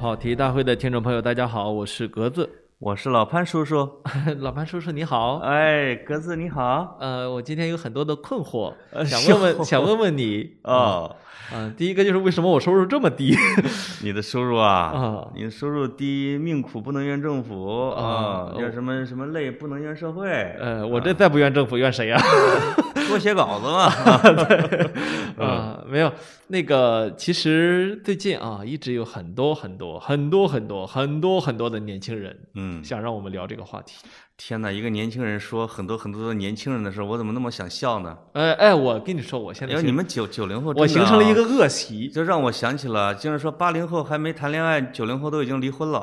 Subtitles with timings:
[0.00, 2.69] 跑题大会的听众朋友，大家好，我是格子。
[2.80, 3.86] 我是老潘叔叔。
[4.40, 5.36] 老潘叔叔你好。
[5.40, 6.96] 哎，格子你好。
[6.98, 10.56] 呃，我今天有很多的困惑，呃想问问，想问问你。
[10.62, 11.14] 哦，
[11.52, 13.36] 嗯、第一个就是为什么我收入这么低？
[14.02, 20.30] 你的收入啊，啊你的收入低，命苦不能怨政府啊啊，叫什么什么累不能怨社会。
[20.58, 22.18] 呃，我这再不怨政府，怨谁呀、
[23.10, 25.44] 多写稿子嘛。
[25.44, 26.12] 啊，没有，
[26.48, 33.96] 那个其实最近啊，一直有很多很多很多很多很多很多的年轻人嗯，想让我们聊这个话题。
[34.38, 38.16] 天哪，一个年轻人说很多很多的年轻人的时候，我怎么那么想笑呢？
[38.32, 41.50] 哎哎，我跟你说，我现在你们九九零后，我形成了一个。
[41.50, 46.00] 恶习，就让我想起了，就是说八零后还没谈恋爱，九零后都已经离婚了，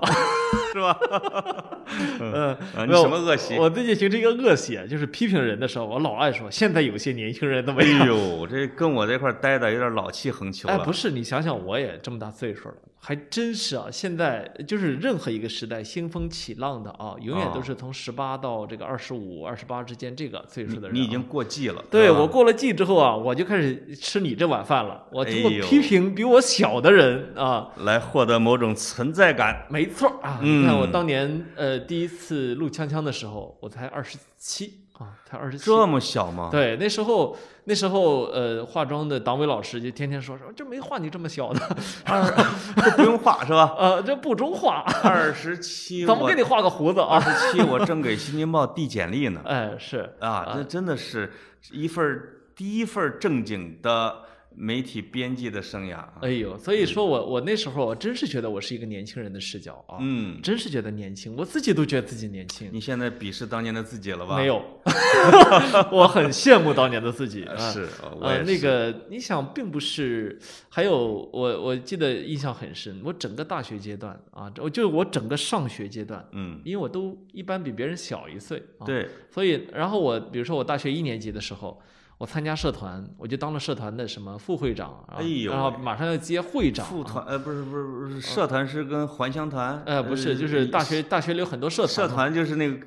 [0.74, 0.98] 是吧？
[2.20, 3.58] 嗯，啊，你什么恶习？
[3.58, 8.06] 我最近形成一个恶习，就是批评人的时候，我老爱说现在有些年轻人怎么哎。
[8.06, 10.76] 呦，这跟我这块待的有点老气横秋了。
[10.76, 13.88] 哎，不是，你想想，我也这么大岁数了，还真是啊！
[13.92, 21.24] 现在就是任何一个时代兴风起浪的啊，永远都是从十八到这个二十五、二十八之间这个岁数的人、啊你已经。
[21.28, 21.84] 过季了。
[21.92, 25.04] 对我过了季之后啊，我就开始吃你这碗饭了。
[25.12, 29.66] 我通过批评比我小的人啊，来获得某种存在感。
[29.70, 30.40] 没错儿啊。
[30.44, 35.66] 嗯你看我当年呃第一次录锵锵的时候，我才二十七啊，才二十七。
[35.66, 37.36] 这么小吗？，对，那时候
[37.66, 41.78] 那时候呃，化妆的党委老师就天天说说，这没画你这么小的，
[42.76, 43.76] 这 不用画是吧？
[43.78, 47.22] 呃，这不中画，二十七， 怎么给你画个胡子啊二啊？
[47.22, 49.42] 十七，我正给《新京报》递简历呢。
[49.46, 51.32] 哎，是啊，这真的是
[51.72, 54.16] 一份儿第一份正经的
[54.58, 56.04] 媒体编辑的生涯。
[56.22, 62.70] 哎呦，所以说我我那时候我真是觉得我是一个年轻人的视角啊，嗯，真是觉得年轻，我自己都觉得自己年轻。
[62.74, 64.36] 你现在鄙视当年的自己了吧？
[64.36, 64.62] 没，有，
[65.92, 67.44] 我很羡慕当年的自己。
[67.44, 67.88] 啊是，
[68.20, 81.80] 我呃，也是那个，你想，并不是，还有我，我记得印象很深，我整个大学阶段啊，我就我整个上学阶段，嗯，因为我都一般比别人小一岁啊，，对，所以，然后我比如说我大学一年级的时候，
[82.18, 92.78] 我参加社团，我就当了社团的什么副会长，啊哎呦然后马上要接会长，啊，副团呃不是不是不是社团是跟还乡团呃，不是，就是大学大学里有很多社团，社，团就是那个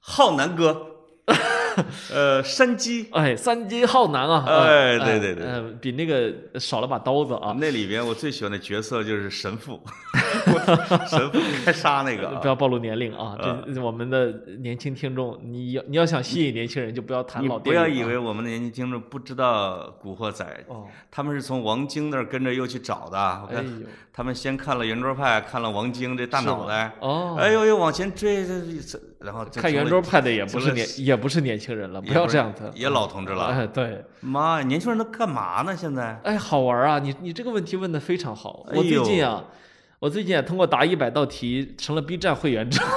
[0.00, 0.84] 浩南哥，
[2.12, 5.44] 呃，山鸡， 哎，山鸡浩南啊，哎呃对对对。
[5.44, 9.80] 呃，比那个少了把刀子啊，那里边我最喜欢的角色就是神父，
[11.08, 13.36] 神父开杀那个啊，不要暴露年龄啊！
[13.74, 14.30] 这我们的
[14.60, 17.84] 年轻听众，你要你要想吸引年轻人，就不要谈你老电影、啊。
[17.84, 23.18] 不要以为我们的年轻听众不知道《古惑仔》，哦，他们是从王晶那儿跟着又去找的。
[23.42, 33.46] 我看哎呦，他们先看了圆桌派，看了王晶这大脑袋，哦，哎呦呦往前追，这这然后这看圆桌派的也不是年也不是年轻人了，不要这样子，也老同志了。
[33.46, 35.76] 哎，对，妈呀，年轻人都干嘛呢？
[35.76, 36.98] 现在哎，好玩啊！
[36.98, 38.64] 你你这个问题问的非常好。
[38.68, 39.44] 哎我最近呦啊，
[39.98, 42.88] 我最近啊通过答一百道题成了 B 站会员之后，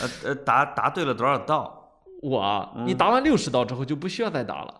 [0.00, 1.92] 呃呃答答对了多少道？
[2.22, 4.74] 我你答完六十道之后就不需要再答了。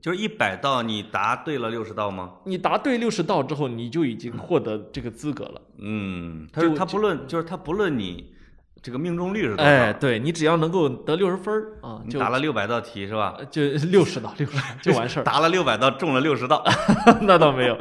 [0.00, 2.34] 就是一百道，你答对了六十道吗？
[2.44, 5.60] 你答对六十道之后，你就已经获得这个资格了。
[5.78, 8.32] 嗯，他就他不论就是他不论你
[8.82, 13.34] 这个命中率是多少，哎，对你只要能够得六十分儿啊，就你答了六百道题是吧？
[13.38, 15.22] 呃就六十道，六十就完事儿。
[15.24, 16.62] 答了六百道，中了六十道。
[17.22, 17.76] 那倒没有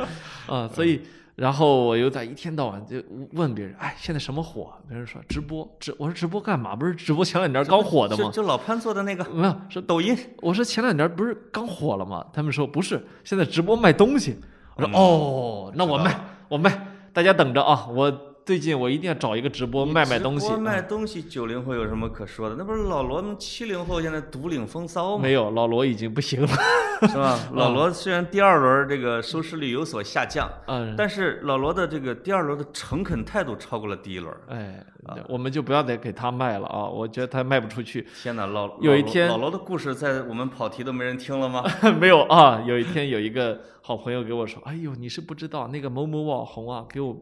[0.48, 1.02] 啊，所以
[1.36, 3.02] 然后我又在一天到晚就
[3.32, 4.72] 问别人，哎，现在什么火？
[4.88, 6.76] 别人说直播，直我说直播干嘛？
[6.76, 8.26] 不是直播前两年刚火的吗？
[8.26, 12.24] 就就老潘做的那个没有，说抖音，我说前两年不是刚火了吗？
[12.32, 14.38] 他们说不是，现在直播卖东西。
[14.76, 17.88] 我说、嗯哦，那我卖，我卖，大家等着啊！
[17.90, 20.54] 我最近我一定要找一个直播卖卖东西直。
[20.54, 22.56] 播卖啊东西，九零后有什么可说的？
[22.58, 25.24] 那不是老罗们七零后现在独领风骚吗？
[25.24, 26.48] 没有，老罗已经不行了。
[27.08, 27.40] 是吧？
[27.54, 34.34] 老罗虽然第二轮这个收视率有所下降，嗯，但是老罗的这个第二轮的诚恳态度超过了第一轮。
[34.50, 34.86] 哎，
[35.30, 36.86] 我们就不要再给他卖了啊！
[36.86, 38.06] 我觉得他卖不出去。
[38.22, 41.64] 天哪，老有一天老罗的故事在我们跑题都没人听了吗？
[41.98, 47.18] 没有啊，有一天有一个好朋友给我说：“哎呦，你是不知道那个某某网红啊，给我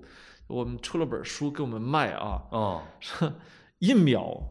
[0.51, 3.31] 我们出了本书给我们卖啊，哦，说
[3.80, 4.42] 一秒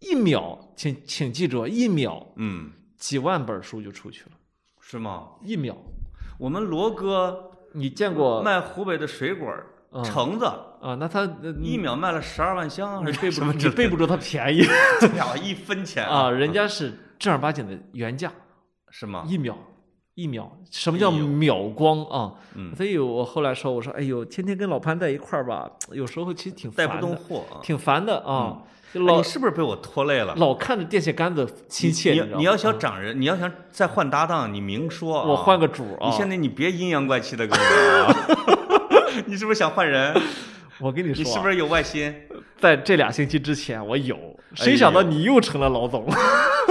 [0.00, 4.32] 一秒，请请记住，一秒嗯，几万本书就出去了，
[4.80, 5.28] 是吗？
[5.42, 5.76] 一秒。
[6.38, 9.50] 我们罗哥你见过卖湖北的水果
[10.04, 10.94] 橙子，啊？
[11.00, 14.62] 那他呃一秒卖了十二万箱，还是你背不住，你背不住他便宜
[15.00, 15.34] 的呀？
[15.42, 18.30] 一分钱啊，人家是正儿八经的原价，
[18.90, 19.24] 是吗？
[19.26, 19.56] 一秒。
[20.16, 22.32] 一秒，什么叫秒光啊？
[22.54, 27.60] 嗯，所以我后来说，我说，哎呦，天天跟老潘在一块儿吧，有时候其实挺带不动货啊。
[27.62, 28.56] 挺烦的啊。
[28.94, 30.34] 老你是不是被我拖累了？
[30.36, 35.28] 老看着电线杆子亲切，你要想啊涨人，你要想再换搭档，你明说啊。
[35.28, 36.08] 我换个主啊。
[36.08, 40.18] 你现在你别阴阳怪气的跟我 聊啊， 你是不是想换人？
[40.80, 42.14] 我跟你说啊，你是不是有外心？
[42.58, 46.06] 在这俩星期之前我有，哎谁想到你又成了老总？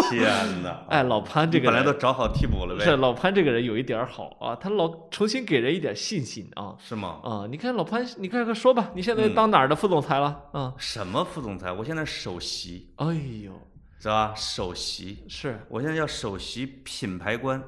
[0.10, 0.86] 天哪！
[0.90, 2.84] 哎，老潘这个本来都找好替补了呗？
[2.84, 7.20] 是老潘这个人有一点好啊，他老重新给人一点信心啊是吗？
[7.24, 7.48] 啊！
[7.50, 10.40] 你看老潘，你快快说吧，你现在嗯当哪儿的副总裁了？
[10.54, 11.72] 啊，什么副总裁？
[11.72, 13.06] 我现在首席，哎
[13.44, 13.52] 呦，
[14.00, 14.34] 知道吧？
[14.36, 17.62] 首席，是我现在叫首席品牌官。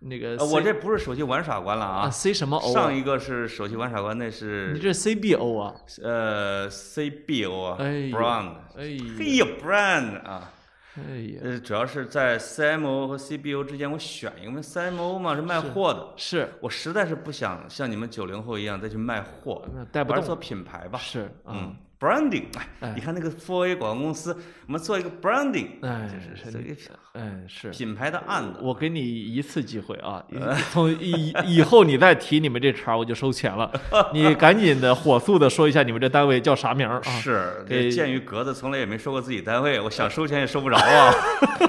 [0.00, 2.10] 那个呃，我这不是首席玩耍官了啊啊。
[2.10, 2.72] C 什么 O 啊？
[2.72, 5.74] 上一个是首席玩耍官，那是你是这 CBO 啊？
[6.04, 8.52] 呃 CBO 啊哎，Brand。
[8.76, 10.52] 哎呀，嘿呀，Brand 啊，
[11.42, 16.48] 呃，主要是在 CMO 和 CBO 之间我选一个，因为 CMO 嘛是卖货的，是。
[16.60, 20.98] 我实在是不想像你们九零后一样再去卖货，那带不我还是做，品牌吧。
[20.98, 21.52] 是啊。
[21.54, 22.44] 嗯，，branding，
[22.94, 24.36] 你看那个 4A 广告公司，
[24.66, 26.74] 我们做一个 branding，哎就是这个
[27.12, 27.70] 哎是。
[27.70, 28.60] 品牌的案子。
[28.62, 30.24] 我给你一次机会啊！
[30.70, 33.70] 从以以后你再提你们这茬，我就收钱了。
[34.14, 37.10] 你赶紧的火速的说一下你们这单位叫啥名儿啊？
[37.20, 41.12] 是，这鉴于格子从来也没说过自己单位，我想收钱也收不着啊。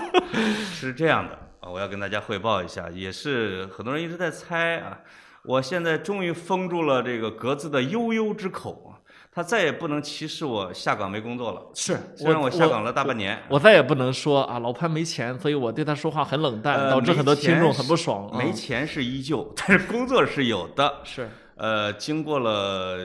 [0.72, 5.00] 是这样的啊，我要跟大家汇报一下，也是很多人一直在猜啊，
[5.44, 8.99] 我现在终于封住了这个格子的悠悠之口啊，
[9.32, 11.62] 他再也不能歧视我下岗没工作了。
[11.74, 18.28] 是虽然我下岗了大半年，我再也不能说啊，老潘没钱，所以我对他说话很冷淡，呃导致很多听众很不爽。
[18.30, 21.02] 啊没钱是依旧，但是工作是有的。
[21.04, 22.98] 是呃，经过了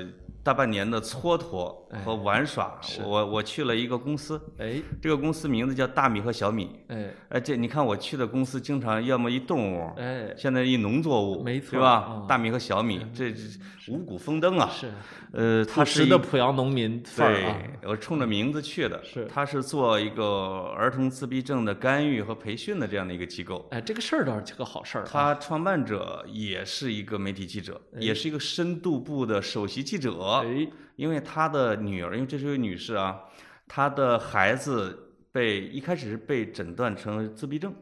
[0.43, 6.71] 大半年的蹉跎哎和玩耍，是我我去了一个公司，哎这个公司名字叫大米和小米。
[6.89, 12.25] 哎哎，这你看我去的公司，经常要么一动物，哎，现在一农作物，没错对吧啊？
[12.29, 13.43] 大米和小米，这这
[13.89, 14.71] 五谷丰登啊。
[14.73, 14.91] 是
[15.33, 17.59] 呃，它朴实是一的濮阳农民范儿啊。
[17.81, 19.03] 对，我冲着名字去的。
[19.03, 23.67] 是他是做一个儿童自闭症的干预和培训的这样的一个机构。
[23.71, 25.09] 哎，这个事儿倒是个好事儿啊。
[25.11, 30.41] 他创办者也是一个媒体记者，也是一个深度部的首席记者。
[30.45, 33.21] 哎因为他的女儿，因为这是一位女士啊，
[33.67, 37.75] 她的孩子被一开始是被诊断成自闭症，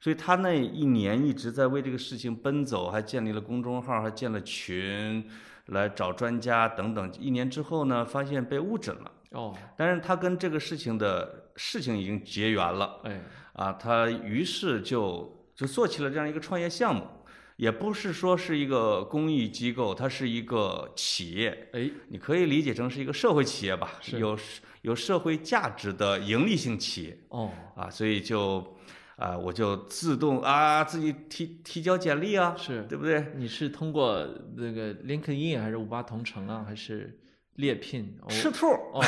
[0.00, 5.26] 所以她那一年一直在为这个事情奔走，还建立了公众号，还建了群，
[5.66, 7.10] 来找专家等等。
[7.18, 13.20] 一年之后呢，发现被误诊了，哦但是她跟这个事情的事情已经结缘了哎
[13.54, 17.06] 啊，她于是就就做起了这样一个创业项目。
[17.58, 21.90] 也不是说是一个公益机构，它是一个企业，哎。
[22.06, 24.20] 你可以理解成是一个社会企业吧，是。
[24.20, 24.38] 有
[24.82, 27.50] 有社会价值的盈利性企业哦。
[27.74, 28.64] 啊，所以就
[29.16, 33.32] 啊，我就自动啊自己提提交简历啊，是对不对？
[33.34, 37.18] 你是通过那个 LinkedIn 还是五八同城啊，还是
[37.58, 38.16] 猎聘？
[38.22, 39.04] 哦赤兔，哦，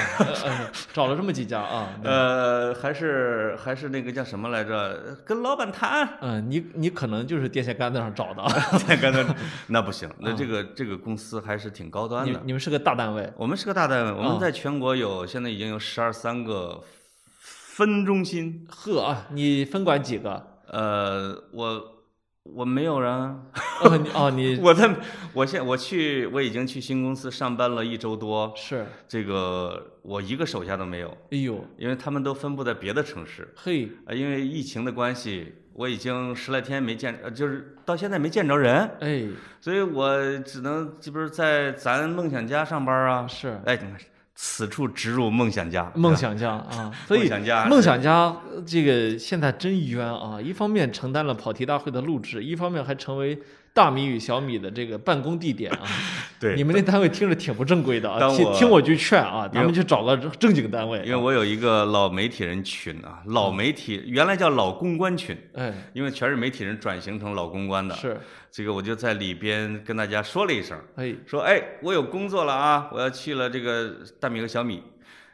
[0.92, 1.88] 找了这么几家啊？
[2.02, 5.16] 呃，还是还是那个叫什么来着？
[5.24, 8.52] 跟老板谈，嗯，你你可能就是电线杆子上找的啊，
[8.88, 9.24] 那刚才
[9.68, 12.32] 那不行，那这个这个公司还是挺高端的。
[12.32, 16.82] 你你们是个大单位，我们是个大单位，我们啊在全国有现在已经有十二三个
[17.30, 18.66] 分中心。
[18.68, 20.44] 呵啊，你分管几个？
[20.72, 21.99] 呃，我
[22.44, 23.36] 我没有人啊。
[23.82, 24.94] 哦，你哦 你我在，
[25.32, 31.64] 我现我去，我已经去新公司上班了一周多，是，这个我一个手下都没有，哎呦。
[31.76, 39.26] 因为他们都分布在别的城市，嘿，啊，因为疫情的关系，我已经十来天没见，呃，就是到现在没见着人，哎。
[39.60, 43.60] 所以我只能这不是在咱梦想家上班啊，是。
[43.66, 43.96] 哎，你看
[44.42, 47.28] 此处植入梦想家，梦想家啊， 所以
[47.68, 48.34] 梦想家。
[48.66, 50.40] 这个现在真冤啊！
[50.40, 53.38] 一方面承担了跑题大会的录制，一方面还成为
[53.72, 55.80] 大米与小米的这个办公地点啊。
[56.40, 61.02] 对你们那单位听着挺不正规的啊，听听我句劝啊，因为咱们去找个正经单位啊。
[61.04, 65.70] 因为我有一个老媒体人群啊，老媒体原来叫老公关群，哎。
[65.92, 68.18] 因为全是媒体人转型成老公关的，是。
[68.50, 71.14] 这个我就在里边跟大家说了一声，哎。
[71.26, 74.82] 说哎，我有工作了啊，我要去了这个大米和小米，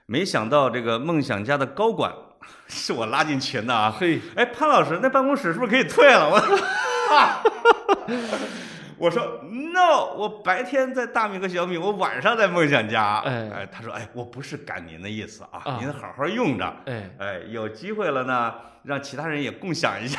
[0.07, 2.13] 没想到这个梦想家的高管
[2.67, 4.19] 是我拉进群的啊，嘿。
[4.35, 6.29] 哎，潘老师，那办公室是不是可以退了？
[6.29, 6.37] 我，
[8.99, 9.41] 我说
[9.75, 13.19] no，我白天在大米和小米，我晚上在梦想家。
[13.27, 16.77] 哎他说哎，我不是赶您的意思啊，啊您好好用着。
[16.87, 20.19] 哎，哎，有机会了呢，让其他人也共享一下。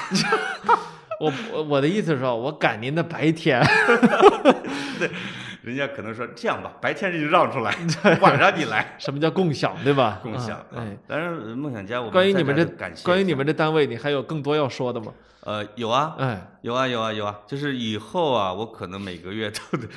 [1.20, 3.60] 我我我的意思是说，我赶您的白天。
[5.67, 7.75] 人家可能说这样吧，白天就让出来，
[8.21, 10.19] 晚上你来 什么叫共享，对吧？
[10.24, 10.57] 共享。
[10.57, 12.65] 啊哎，，当然梦想家我关于你们这
[13.03, 15.12] 关于你们这单位，你还有更多要说的吗？
[15.41, 19.88] 呃有啊，哎，有啊有啊有啊，就是以后啊，我可能每个月都得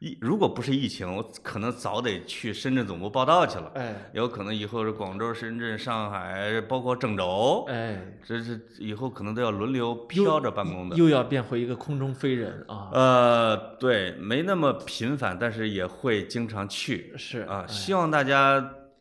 [0.00, 3.70] 疫如果不是疫情，我可能早得去深圳总部报道去了。
[3.74, 10.96] 哎有可能以后是广州、深圳、上海，包括郑州，哎，这是以后可能都要轮流飘着办公的。
[10.96, 12.88] 又要变回一个空中飞人啊！
[12.92, 17.66] 呃，对，没那么频繁，但是也会经常去是啊。
[17.68, 18.58] 哎希望大家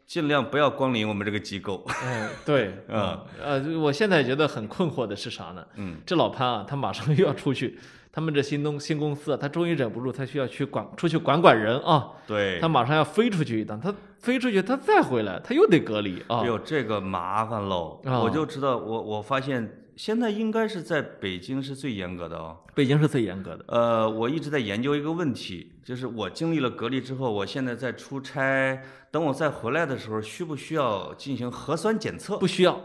[0.10, 1.86] 尽量不要光临我们这个机构。
[2.04, 5.64] 嗯，对， 嗯呃，我现在觉得很困惑的是啥呢？
[5.76, 7.78] 嗯，这老潘啊，他马上又要出去，
[8.12, 16.48] 他们这新东新公司啊，他终于忍不住，他需要去管出去管管人啊，对他，马上要飞出去一趟，他飞出去，他再回来，他又得隔离啊哎。
[16.48, 18.02] 呦，这个麻烦喽！
[18.04, 22.56] 啊我就知道，我我发现现在应该是在北京是最严格的哦。
[22.74, 32.38] 北京是最严格的，呃，我一直在研究一个问题，就是我经历了隔离之后，我现在在出差，等我再回来的时候，需不需要进行核酸检测？
[32.38, 32.80] 不需要。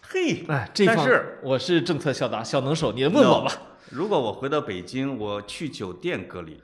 [0.00, 3.52] 嘿，哎，这方但是我是政策小达小能手，你问我吧。
[3.90, 6.60] 如果我回到北京，我去酒店隔离，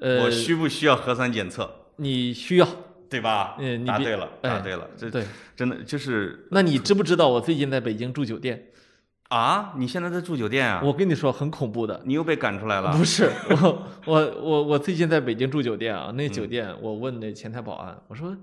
[0.00, 1.70] 呃，我需不需要核酸检测？
[1.96, 2.66] 你需要，
[3.10, 3.56] 对吧？
[3.58, 5.22] 嗯你答对了，答哎对了，这对。
[5.54, 8.68] 真的就是那你知不知道我最近在北京住酒店？
[9.28, 9.74] 啊！
[9.76, 10.80] 你现在在住酒店啊？
[10.82, 12.00] 我跟你说，很恐怖的。
[12.04, 12.92] 你又被赶出来了？
[12.96, 18.34] 不是我，我我我最近在北京住酒店啊，那酒嗯店我问那前台保安，我说，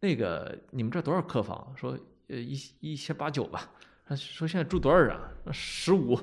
[0.00, 1.72] 那个你们这多少客房？
[1.76, 1.96] 说
[2.28, 3.68] 呃一一千八九吧。
[4.06, 5.20] 他说现在住多少人啊？
[5.52, 6.18] 十五，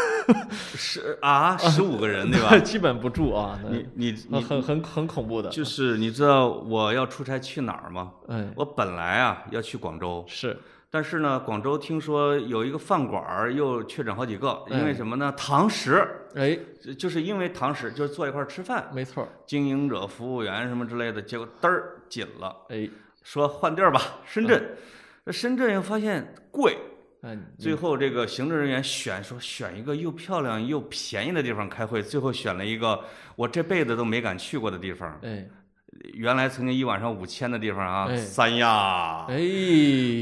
[0.50, 2.56] 十啊，十五个人对吧？
[2.64, 3.58] 基本不住啊。
[3.70, 5.50] 你你呃你很很很恐怖的。
[5.50, 8.12] 就是你知道我要出差去哪儿吗？
[8.28, 10.58] 嗯，我本来啊要去广州，是
[10.90, 15.30] 但是呢，广州听说有一个饭馆儿又确诊好几个，因为哎什么呢？
[15.36, 16.02] 堂食，
[16.34, 22.88] 哎，就就是因为堂食，就是坐一块儿吃饭，没错儿，经营者、服务员什么之类的，结果嘚儿紧了，哎
[23.22, 24.76] 说换地儿吧，深圳。
[25.26, 26.74] 这深圳又发现贵，
[27.20, 33.04] 哎，最后这个行政人员选说选一个又漂亮又便宜的地方开会，最后选了一个
[33.36, 35.20] 我这辈子都没敢去过的地方。
[35.22, 35.46] 哎
[36.14, 39.26] 原来曾经一晚上五千的地方啊，哎三亚。
[39.28, 39.36] 哎，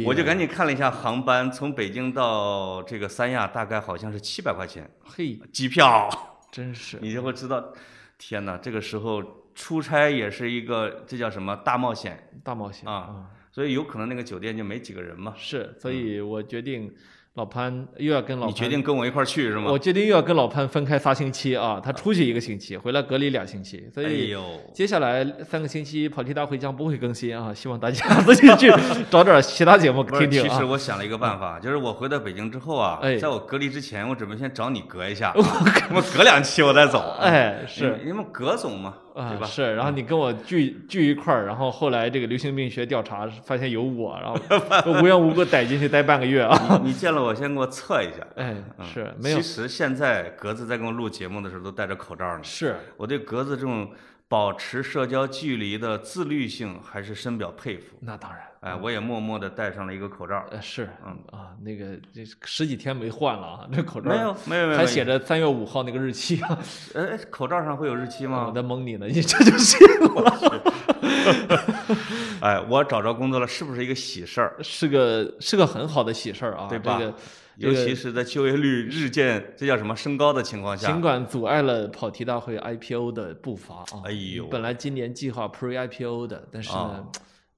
[0.07, 6.09] 我就赶紧看了一下航班，从北京到这个三亚大概好像是七百块钱嘿，机票，
[6.51, 7.73] 真是你就会知道，
[8.19, 9.23] 天哪，这个时候
[9.55, 15.33] 出差也是一个这叫什么大冒险，大冒险啊所以有可能那个酒店就没几个人嘛。
[15.37, 16.95] 是，所以我决定，
[17.37, 19.71] 老潘又要跟老你，决定跟我一块儿去是吗？
[19.71, 28.73] 我决定又要跟老潘分开仨星期啊，他出去一个星期，回来隔离俩星期，所哎以呦，接下来三个星期跑题大会将不会更新啊， 希望大家自己去
[29.11, 30.67] 找点其他节目听听其实啊。
[30.67, 37.17] 我想了一个办法，就是我回到北京之后啊，哎在我隔离之前，我准备先找你隔一下， 我隔两期我再走。
[37.21, 39.47] 哎，是因为，因为葛总嘛，啊对，吧？
[39.47, 46.81] 是，然后你跟我聚聚一块儿，然后后来这个流行病学调查发现有我，然后 无缘无故逮进去待半个月啊。
[46.85, 48.27] 你见了我先给我测一下。
[48.37, 52.45] 哎，嗯是没有其实现在格子在跟我录节目的时候都戴着口罩呢。
[52.45, 53.91] 是我对格子这种
[54.29, 57.97] 保持社交距离的自律性还是深表佩服。
[58.01, 60.45] 那当然，哎，我也默默的戴上了一个口罩。
[60.51, 66.59] 呃是，嗯啊，那个这十几天没换了啊，这口罩没有，没有，没有，还写着三月五号那个日期啊，
[66.95, 68.53] 哎， 哎口罩上会有日期吗我？
[68.53, 70.63] 在蒙你呢，你这就信了，
[72.43, 74.57] 哎，我找着工作了，是不是一个喜事儿？
[74.61, 77.15] 是个是个很好的喜事儿啊，对吧这个
[77.59, 87.05] 尤其是在就业率日渐这叫什么升高的情况下尽，管阻碍了跑题大会 IPO 的步伐啊，哎呦本来今年计划 Pre IPO 的，但是呢啊，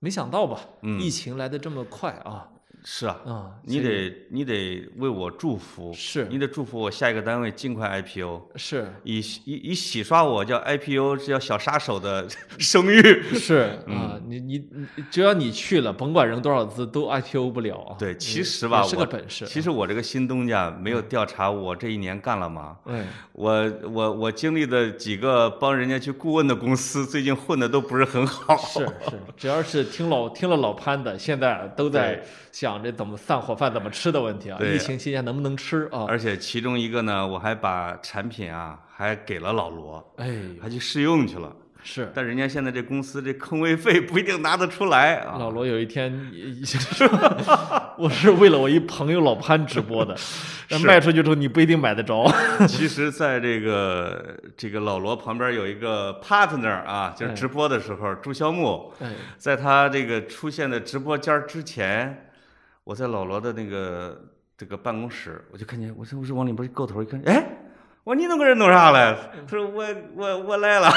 [0.00, 1.00] 没想到吧，嗯。
[1.00, 2.50] 疫情来的这么快啊
[2.84, 8.42] 是啊，啊，你得你得为我祝福，是你得祝福我下一个单位尽快 IPO。
[8.56, 12.26] 是以以以洗刷我叫 IPO 是叫小杀手的
[12.58, 13.02] 声誉。
[13.34, 14.64] 是嗯啊，你你
[14.96, 17.96] 你只要你去了，甭管扔多少资，都 IPO 不了啊。
[17.98, 19.46] 对，其实吧，也是个我本事。
[19.46, 22.76] 其实我这个新东家没有调查我这一年干了嘛。
[22.86, 28.56] 嗯，我我我经历的几个帮人家去顾问的公司，最近混的都不是很好。
[28.56, 32.24] 是是，只要是听老听了老潘的，现在都在对
[32.60, 34.58] 想着怎么散伙饭怎么吃的问题啊。
[34.60, 36.06] 疫情期间能不能吃啊？
[36.08, 40.28] 而且其中一个呢，我还把产品啊还给了老罗，哎，
[40.60, 41.54] 还去试用去了。
[41.84, 42.10] 是。
[42.12, 45.36] 但人家现在这公司这坑位费不一定拿得出来啊。
[45.38, 46.46] 老罗有一天也，
[47.96, 50.16] 我是为了我一朋友老潘直播的，
[50.68, 52.28] 但卖出去之后你不一定买得着。
[52.66, 62.27] 其 实，在这个这个老罗旁边有一个 partner 啊，就是哎直播的时候，朱肖木，哎，在他这个出现在直播间儿之前，
[62.88, 64.18] 我在老罗的那个
[64.56, 67.46] 这个办公室，我就看见，我说我是往里边一够头一看，哎，
[68.02, 69.14] 我说你弄个人弄啥嘞？
[69.46, 69.84] 他说我
[70.16, 70.88] 我我来了。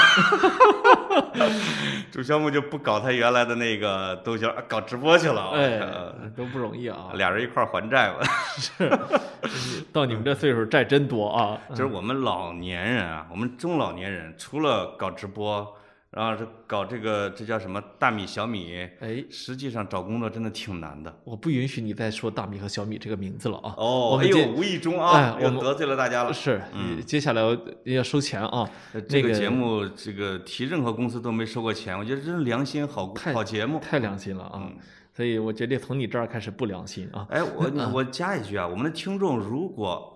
[2.10, 5.50] 朱小木就不搞他原来的那个东西，搞直播去了。
[5.50, 7.10] 哎呃，都不容易啊。
[7.12, 8.20] 俩人一块还债吧。
[9.44, 11.58] 是到你们这岁数债真多啊。
[11.74, 15.76] 就是我们老年人啊，我们中老年人，除了搞直播，
[16.12, 21.12] 然后是搞这个这叫什么大米小米，哎，实际上找工作真的挺难的。
[21.24, 23.74] 我不允许你再说大米和小米这个名字了啊。
[23.78, 26.32] 哦我们接哎呦，无意中哎啊，我们得罪了大家了。
[26.32, 26.60] 是，
[27.06, 27.42] 接下来
[27.84, 28.68] 要收钱啊。
[29.08, 33.80] 这个那个节目，这个提任何公司都没收过钱，我觉得真是良心好太好节目。
[33.80, 34.52] 太良心了啊！
[34.56, 34.76] 嗯
[35.14, 37.26] 所以我决定从你这儿开始不良心啊。
[37.28, 40.11] 哎，我 我加一句啊，我们的听众，如果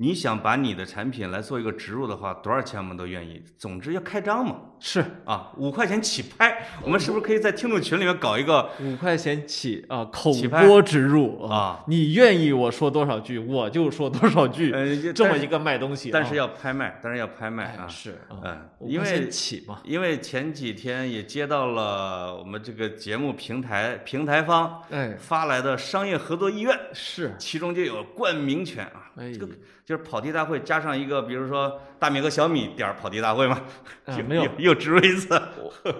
[0.00, 3.42] 你想把你的产品来做一个植入的话，多少钱我们都愿意。
[3.58, 11.82] 总之要开张嘛，是啊，五块钱起拍，我们是不是可以在听众群里面搞一个五块钱起啊，口播植入啊？
[11.88, 16.12] 你愿意我说多少句，我就说多少句，呃这么一个卖东西啊。
[16.12, 17.86] 但是要拍卖，但是要拍卖啊。
[17.86, 29.32] 哎是啊，嗯，五块钱因为起嘛，因为前几天也接到了我们这个节目平台平台方哎，发来的商业合作意愿，是，其中就有冠名权啊，哎。
[29.32, 29.48] 这个
[29.84, 33.60] 就是跑题大会加上一个，比如说大米和小米点儿跑题大会嘛，
[34.06, 35.40] 又啊没有又又植入一次，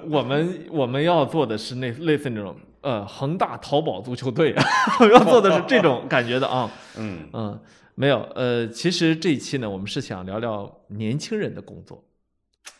[0.09, 4.55] 我们我们要做的是那类似那种呃恒大淘宝足球队，
[5.01, 7.61] 我们要做的是这种感觉的啊， 嗯，嗯，
[7.95, 12.05] 没有，呃，其实这一期呢，我们是想聊聊年轻人的工作。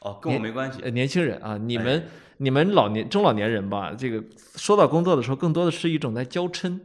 [0.00, 1.83] 哦，跟我没关系呃，，年轻人啊，你哎。
[1.83, 4.23] 们、你们老年中老年人吧，这个
[4.54, 6.78] 说到工作的时候，更多的是一种在娇嗔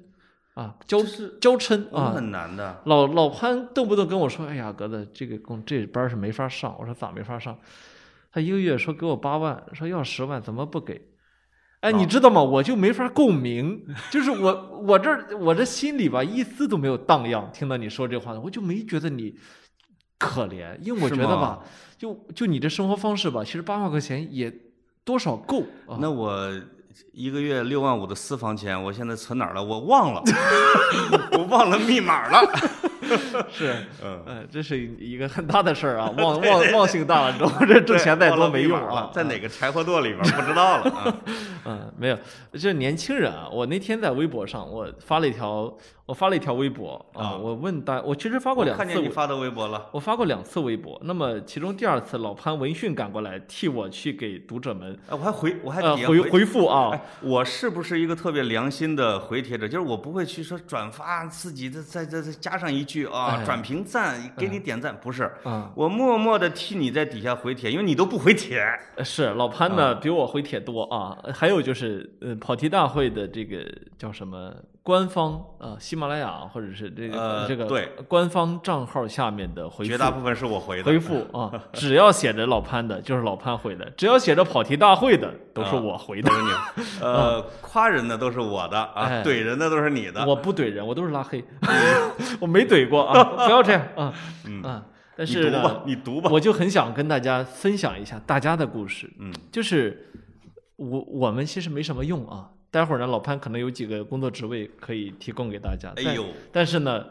[0.53, 2.11] 啊，娇就是娇嗔啊。
[2.15, 7.57] 很难的，老老潘动不动跟我说：“哎呀，格子，这个工这班是没法上。”我说：“咋没法上？”
[8.31, 11.01] 他一个月说给我八万，说要十万，怎么不给？
[11.81, 12.41] 哎，你哦知道吗？
[12.41, 17.51] 我就没法共鸣，就是我我这我这心里吧，一丝都没有荡漾。
[17.51, 19.35] 听到你说这话，我就没觉得你
[20.17, 21.61] 可怜，因为我觉得吧，
[21.97, 24.53] 就就你这生活方式吧，其实八万块钱也
[25.03, 25.97] 多少够啊。
[25.99, 26.49] 那我
[27.11, 29.63] 一个月六万五的私房钱，我现在存哪儿了？
[29.63, 30.23] 我忘了，
[31.37, 32.51] 我忘了密码了。
[33.51, 39.09] 是，嗯，呃，这是一个很大的事儿啊，忘 忘忘性大了之后，这挣钱再多没用啊。
[39.13, 41.15] 在哪个柴火垛里边儿不知道了啊？
[41.65, 42.17] 嗯，没有，
[42.53, 45.73] 这年轻人啊，我那天在微博上我发了一条，
[46.05, 49.87] 我发了一条微博啊，啊我问大，我其实发过两次，看见你发的微博了。
[49.91, 59.65] 我发过两次微博，那么其中第二次老潘闻讯赶过来替我去给读者们哎，我还回，我还回回复啊哎，，我是不是一个特别良心的回帖者？
[59.65, 65.23] 就是我不会去说转发自己的，再再再加上一句啊，哎转评赞，给你点赞，不是。
[65.43, 68.63] 啊，我默默的替你在底下回帖，因为你都不回帖。
[68.95, 73.65] 呃是老潘啊呢比我回帖多啊，还有就是呃跑题大会的这个
[73.97, 74.53] 叫什么
[74.83, 80.83] 官方啊，喜马拉雅或者是这个、呃这个对官方账号下面的回复，绝大部分是我回的。
[80.83, 86.29] 回复啊， 只要写着老潘的，就是老潘回的；只要写着跑题大会的，都是啊我回的。
[87.01, 90.25] 呃，夸人的都是我的啊，哎怼人的都是你的。
[90.25, 91.41] 我不怼人，我都是拉黑，
[92.41, 93.23] 我没怼过啊！
[93.23, 94.13] 不要这样啊
[94.45, 94.83] 嗯啊！
[95.15, 96.29] 但你是读吧呢，，你读吧。
[96.33, 100.11] 我就很想跟大家分享一下大家的故事，嗯，就是
[100.75, 102.49] 我我们其实没什么用啊。
[102.73, 105.93] 待会儿呢，老潘可能有几个工作职位可以提供给大家。
[105.95, 107.05] 但哎呦，但是呢，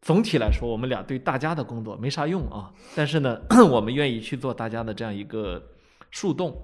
[0.00, 2.72] 总体来说，我们俩对大家的工作没啥用啊。
[2.94, 5.60] 但是呢， 我们愿意去做大家的这样一个
[6.12, 6.56] 树洞，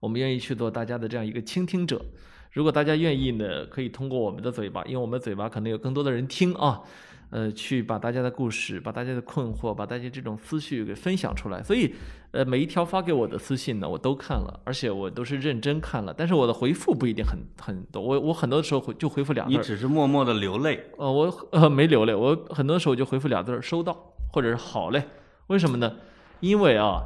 [0.00, 2.00] 我们愿意去做大家的这样一个倾听者。
[2.52, 6.80] 如果大家愿意呢，可以通过我们的嘴巴，因为我们的嘴巴可能有更多的人听啊，
[7.30, 11.62] 呃，去把大家的故事、把大家的困惑、把大家这种思绪给分享出来。
[11.62, 11.94] 所以，
[12.30, 19.56] 呃，每一条发给我的私信呢，我都看了，而且我都是认真看了，但是我的回复不一定很很多，我我很多时候回就回复两字。
[19.56, 20.84] 你只是默默的流泪。
[20.98, 25.02] 呃，我呃没流泪，我很多时候就回复俩字儿“收到”或者是“好嘞”。
[25.48, 25.96] 为什么呢？
[26.40, 27.02] 因为啊，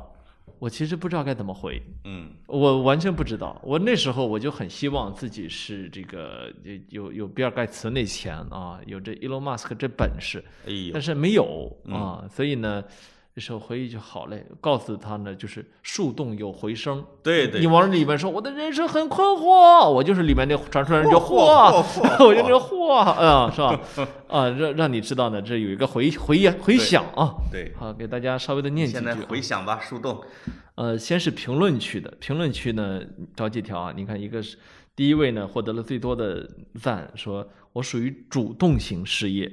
[0.60, 3.58] 我其实不知道该怎么回，嗯，我完全不知道。
[3.64, 6.52] 我那时候我就很希望自己是这个
[6.90, 12.84] 有有有比尔盖茨那钱啊，有这 Elon Musk 这本事，哎但，是没有嗯啊，所以呢，
[13.40, 17.03] 这时候回忆就“好嘞”，告诉他呢，就是树洞有回声。
[17.22, 21.37] 对对你，往里面说我的人生很困惑，我就是里面那传出来人就嚯
[22.22, 23.81] 我就这嚯啊，是吧？
[24.29, 27.33] 啊，让让你知道呢，这有一个回回回响啊。
[27.50, 27.72] 对。
[27.79, 29.14] 好，给大家稍微的念几现在。
[29.14, 30.20] 回想吧，树洞。
[30.74, 33.00] 呃，先是评论区的，评论区呢
[33.35, 34.59] 找几条啊，你看一个是
[34.94, 36.46] 第一位呢获得了最多的
[36.79, 39.50] 赞，说我属于主动型失业，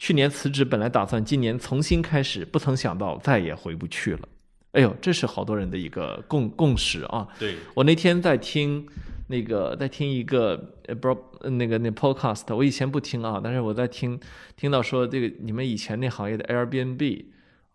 [0.00, 4.28] 去年辞职，本来打算今年重新开始，不曾想到再也回不去了。
[4.72, 7.28] 哎呦，这是好多人的一个共共识啊。
[7.38, 8.86] 对，我那天在听
[9.26, 14.18] 那个，在听一个呃，不知道呃那个那 podcast，我以前不听啊，但是我在听
[14.56, 17.24] 听到说这个你们以前那行业的 Airbnb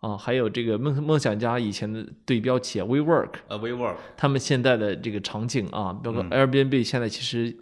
[0.00, 7.56] 啊啊，还有这个梦梦想家以前的对标企业 WeWork，呃，WeWork，他们现在的这个场景啊，包括嗯 Airbnb 现在其实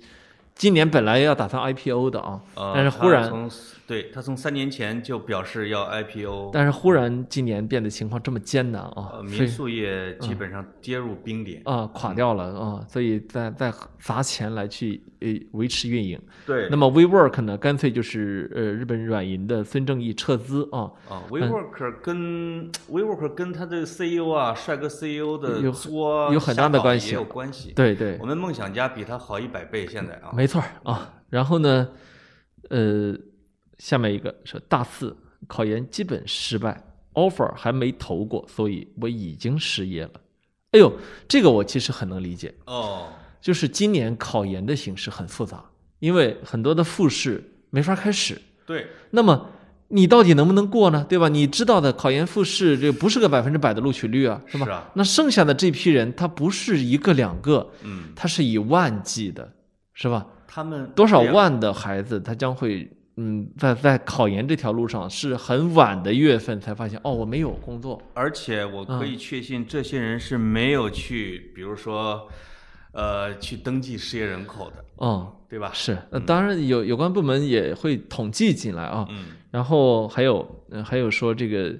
[0.55, 3.51] 今年本来要打算 IPO 的啊，呃，但是忽然他从
[3.87, 11.61] 对他从三年前就表示要 IPO，但是忽然今年变得情况这么艰难啊呃，，民宿业基本上跌入冰点。
[11.65, 16.19] 啊垮掉了啊，所以在在砸钱来去呃维持运营。
[16.47, 16.69] 对。
[16.71, 27.09] 那么 WeWork 呢，干脆就是呃日本软银的孙正义撤资啊，啊，WeWork 跟 WeWork 跟他的 CEO 啊，帅哥 CEO 的有作有很大的关系。
[27.09, 27.73] 也有关系。
[27.73, 28.17] 对对。
[28.21, 31.11] 我，们梦想家比他好一百倍，现在啊，没错啊。
[31.31, 31.89] 然后呢，
[32.69, 33.17] 呃，
[33.79, 36.79] 下面一个说大四考研基本失败
[37.15, 40.11] ，offer 还没投过，所以我已经失业了。
[40.73, 40.93] 哎呦，
[41.27, 43.09] 这个我其实很能理解，哦，
[43.41, 45.65] 就是今年考研的形势很复杂，
[45.99, 48.39] 因为很多的复试没法开始。
[48.67, 49.51] 对，那么
[49.89, 51.07] 你到底能不能过呢？
[51.09, 51.29] 对吧？
[51.29, 54.67] 你知道的，考研复试这不是个百分之百的录取率啊，是吧？
[54.67, 59.53] 是啊那剩下的这批人，他不是一个两个，嗯，他是以万计的，
[59.95, 60.27] 是吧？
[60.47, 68.01] 他们多少万的孩子，他将会嗯，在在考研这条路上是很晚的月份才发现，哦，我没有工作。
[68.13, 72.29] 而且我可嗯以确信，这些人是没有去，比如说，
[72.93, 75.71] 呃，去登记失业人口的，嗯，对吧？
[75.73, 79.07] 是，呃，当然有有关部门也会统计进来啊。
[79.11, 81.73] 嗯，然后还有，呃还有说这个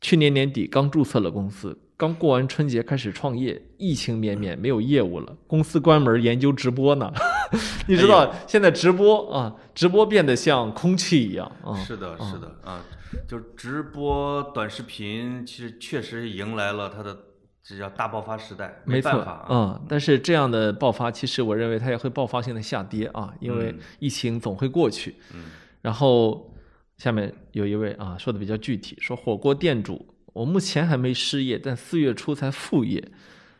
[0.00, 7.12] 去年年底刚注册了公司，刚过完春节开始创业，疫情绵绵没有业务了，公司关门研究直播呢。
[7.86, 11.76] 你知道现在直播啊，直播变得像空气一样啊。
[11.76, 12.82] 是的，是的，啊，
[13.28, 17.14] 就直播短视频，其实确实迎来了它的
[17.62, 25.16] 这叫大爆发时代，没错办法啊，嗯，但是这样的爆发，其实我认为它也会爆发性的下跌啊，因为嗯疫情总会过去。
[25.34, 25.50] 嗯，
[25.82, 26.50] 然后
[26.96, 33.02] 下面有一位啊说的比较具体，说火锅店主，我目前还没失业，但四月初才复业，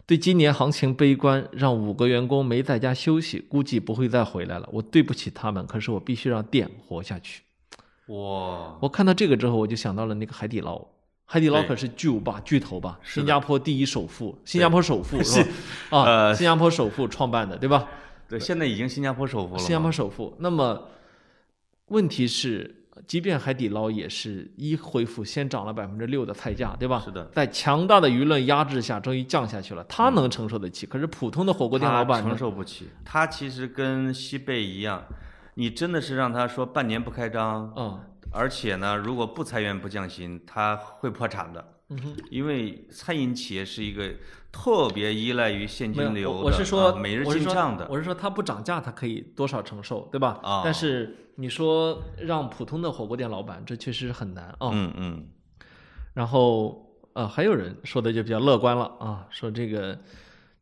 [0.06, 4.68] 对今年行情悲观，让五个员工没在家休息，估计不会再回来了。
[4.72, 7.42] 我对不起他们，可是我必须让店活下去。
[8.06, 10.84] 哇，我看到这个之后，我就想到了那个海底捞。
[11.24, 12.98] 海底捞可是巨无霸、巨头吧？
[13.02, 15.50] 是新加坡第一首富，新加坡首富 是吧？
[15.90, 17.86] 啊，呃新加坡首富创办的，对吧？
[18.28, 20.34] 对，现在已经新加坡首富了，新加坡首富。
[20.40, 20.88] 那么
[21.86, 27.00] 问题是，即便海底捞也是一恢复先涨了百分之六的菜价，对吧？
[27.04, 29.84] 是的在强大的舆论压制下，终于降下去了。
[29.84, 32.36] 他能承受得起，可是普通的火锅店老板承？
[32.36, 32.88] 受不起。
[33.04, 35.02] 他其实跟西贝一样，
[35.54, 38.00] 你真的是让他说半年不开张，嗯
[38.32, 41.64] 而且呢，如果不裁员不降薪，他会破产的。
[41.88, 44.08] 嗯哼，因为餐饮企业是一个
[44.52, 47.88] 特别依赖于现，金流的，我我是说，啊每日进账的。
[47.90, 50.38] 我是说，它不涨价，它可以多少承受，对吧？
[50.44, 54.68] 啊但是你说让普通的火锅店老板，这确实很难啊。
[54.74, 55.26] 嗯嗯，
[56.12, 59.98] 然后呃，还有人说的就比较乐观了啊，说这个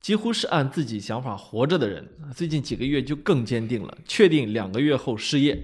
[0.00, 5.58] 几乎是按自己想法活着的人，最近几个月就更坚定了，确定两个月后失业。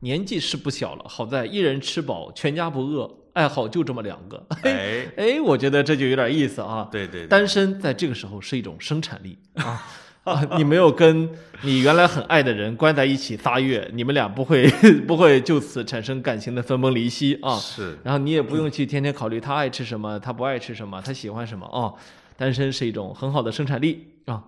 [0.00, 4.46] 年纪是不小了，好在一人吃饱，全家不饿，爱好就这么两个。
[4.62, 6.88] 哎， 哎，我觉得这就有点意思啊。
[6.90, 9.82] 对对对，单身在这个时候是一种生产力啊啊！
[10.56, 11.28] 你没有跟
[11.62, 14.66] 你原来很爱的人关在一起仨月， 你们俩不会
[15.06, 17.56] 不会就此产生感情的分崩离析啊。
[17.56, 21.92] 是然后你也不用去天天考虑他爱吃什么，他不爱吃什么，他喜欢什么啊。
[22.36, 24.42] 单身是一种很好的生产力啊。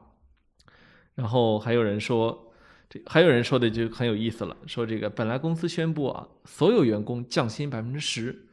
[1.15, 2.53] 然后还有人说，
[2.89, 8.47] 这还有人说的就很有意思了，说这个本来公司宣布啊，所有员工降薪百分之十，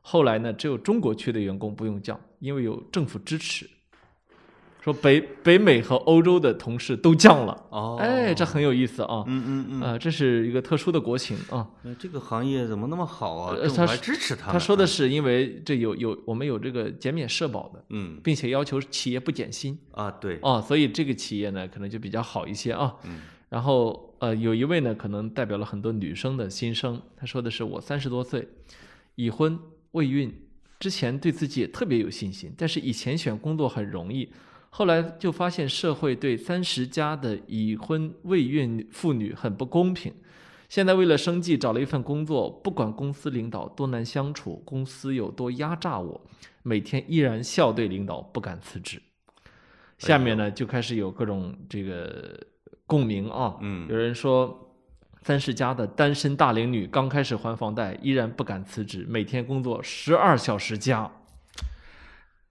[0.00, 3.68] 后来呢，只有中国区的员工不用降，因为有政府支持。
[4.88, 9.22] 说北北美和欧洲的同事都降了，哦，哎，这很有意思啊。
[9.26, 11.68] 嗯嗯嗯，啊，这是一个特殊的国情啊。
[11.84, 13.54] 呃这个行业怎么那么好啊？
[13.54, 14.50] 呃他支持他。
[14.50, 22.94] 他说的是，因为这有有我们有这个减免社保的，嗯并且要求企业不减薪啊，对，哦，所以这个企业呢可能就比较好一些啊。
[23.04, 23.20] 嗯
[23.50, 28.46] 然后呃，有一位呢可能代表了很多女生的心声，他说的是我三十多岁，
[29.16, 29.58] 已婚
[29.92, 30.34] 未孕，
[30.78, 34.30] 之前对自己也特别有信心，但是以前选工作很容易，
[34.70, 40.12] 后来就发现社会对三十加的已婚未孕妇女很不公平。
[40.68, 46.20] 现在为了生计找了一份工作，不管公司领导多难相处，公司有多压榨我，
[46.62, 49.00] 每天依然笑对领导，不敢辞职。
[49.96, 52.38] 下面呢就开始有各种这个
[52.86, 54.70] 共鸣啊，嗯有人说
[55.22, 61.10] 三十加的单身大龄女刚开始还房贷，依然不敢辞职，每天工作十二小时加。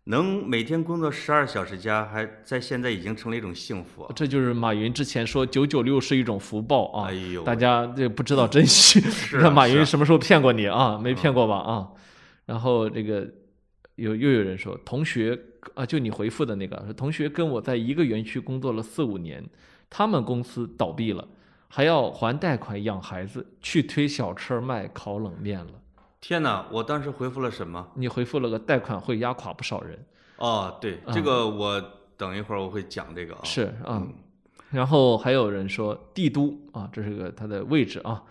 [0.09, 4.11] 能每天工作十二小时加，还在现在已经成了一种幸福啊！
[4.15, 9.03] 这就是马云之前说九九六是一种福报啊，哎呦大家这不知道珍惜。
[9.37, 10.97] 那马云什么时候骗过你啊？
[10.97, 11.89] 没骗过吧啊？
[12.45, 13.27] 然后这个
[13.95, 15.37] 有又有人说，同学
[15.73, 19.43] 啊，就你回复的那个，说同学跟我在一个园区工作了四五年，
[19.89, 21.27] 他们公司倒闭了，
[21.67, 25.73] 还要还贷款养孩子，去推小车卖烤冷面了。
[26.19, 26.65] 天哪！
[26.71, 27.87] 我当时回复了什么？
[27.95, 29.97] 你回复了个贷款会压垮不少人。
[30.37, 31.81] 哦，对，这个我
[32.17, 33.41] 等一会儿我会讲这个啊。
[33.43, 34.05] 是啊，
[34.71, 38.23] 然后还有人说帝都啊，这是个它的位置啊，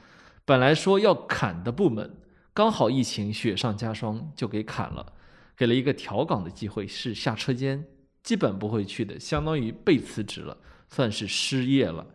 [0.44, 2.14] 本来说要砍的部门，
[2.52, 5.12] 刚好疫情雪上加霜就给砍了，
[5.56, 7.84] 给了一个调岗的机会，是下车间，
[8.22, 10.56] 基本不会去的，相当于被辞职了，
[10.88, 12.06] 算是失业了。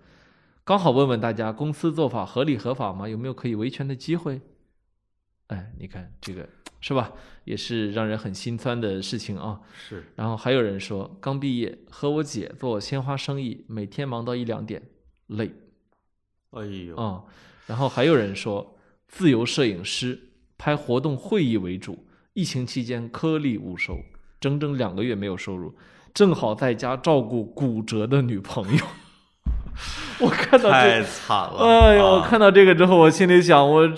[0.64, 3.10] 刚好问问大家，公司做法合理合法吗？
[3.10, 4.40] 有没有可以维权的机会？
[5.52, 6.48] 哎，你看这个
[6.80, 7.12] 是吧？
[7.44, 9.60] 也是让人很心酸的事情啊。
[9.74, 10.06] 是。
[10.16, 14.82] 然后还有人说，刚毕业和我姐做鲜花生意，每天忙到一两点，
[15.28, 15.52] 累。
[16.52, 16.96] 哎呦。
[16.96, 17.24] 啊，
[17.68, 18.78] 然后还有人说，
[19.10, 24.00] 自由摄影师拍活动会议为主，疫情期间颗粒无收，
[24.40, 25.76] 整整两个月没有收入，
[26.14, 28.86] 正好在家照顾骨折的女朋友。
[30.22, 31.58] 我看到太惨了。
[31.58, 33.92] 哎呦，我看到这个之后，我心里想，我。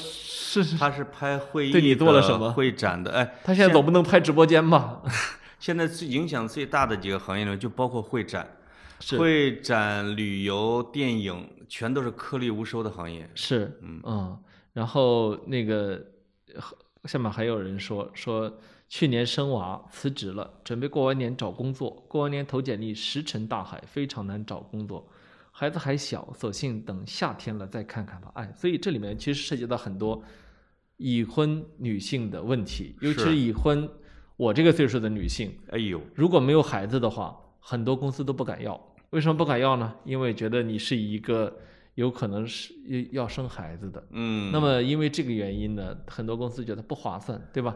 [0.61, 2.51] 是，他是拍会议对你做了什么？
[2.51, 5.01] 会展的，哎，他现在总不能拍直播间吧？
[5.57, 8.45] 现在最影响最大的几个行业呢，就包括会展、
[9.17, 13.29] 会展、旅游、电影，全都是颗粒无收的行业。
[13.33, 14.37] 是，嗯嗯。
[14.73, 16.03] 然后那个
[17.05, 18.51] 下面还有人说说，
[18.89, 25.07] 去年生娃辞职了，准备过完年找工作，过完年投简历石沉大海，非常难找工作。
[25.51, 28.31] 孩子还小，索性等夏天了再看看吧。
[28.33, 30.21] 哎，所以这里面其实涉及到很多。
[31.03, 33.89] 已婚女性的问题，尤其是已婚，
[34.37, 38.79] 我这个岁数的女性，哎呦，如果没有孩子的话，很多公司都不敢要。
[39.09, 39.93] 为什么不敢要呢？
[40.05, 41.53] 因为觉得你是一个
[41.95, 42.73] 有可能是
[43.11, 44.01] 要生孩子的。
[44.11, 47.75] 嗯，那么因为这个原因呢，很多公司觉得不划算，对吧？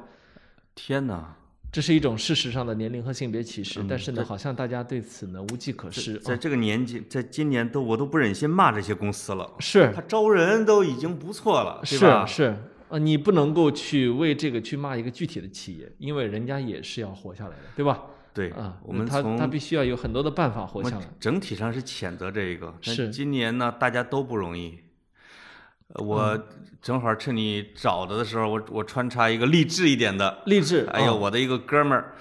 [0.73, 1.35] 天哪，
[1.69, 6.17] 这是一种事实上的年龄和性别歧视，但是呢，好像大家对此呢无计可施。
[6.19, 9.51] 在这个年纪，在今年都我都不忍心骂这些公司了。
[9.59, 12.55] 是他招人都已经不错了，是是。
[12.89, 18.01] 啊，你不能够去为这个去骂一个具体的企业，因为人家也是要活下来的，对吧？
[18.33, 21.05] 对啊，我们他他必须要有很多的办法活下来。
[21.19, 24.77] 整体上是谴责这一个，是今年呢，大家都不容易。
[25.95, 26.39] 我
[26.81, 30.85] 正好趁你找的的时候，我我穿插一个励志一点的，励志。
[30.91, 32.13] 哎呦，我的一个哥们儿。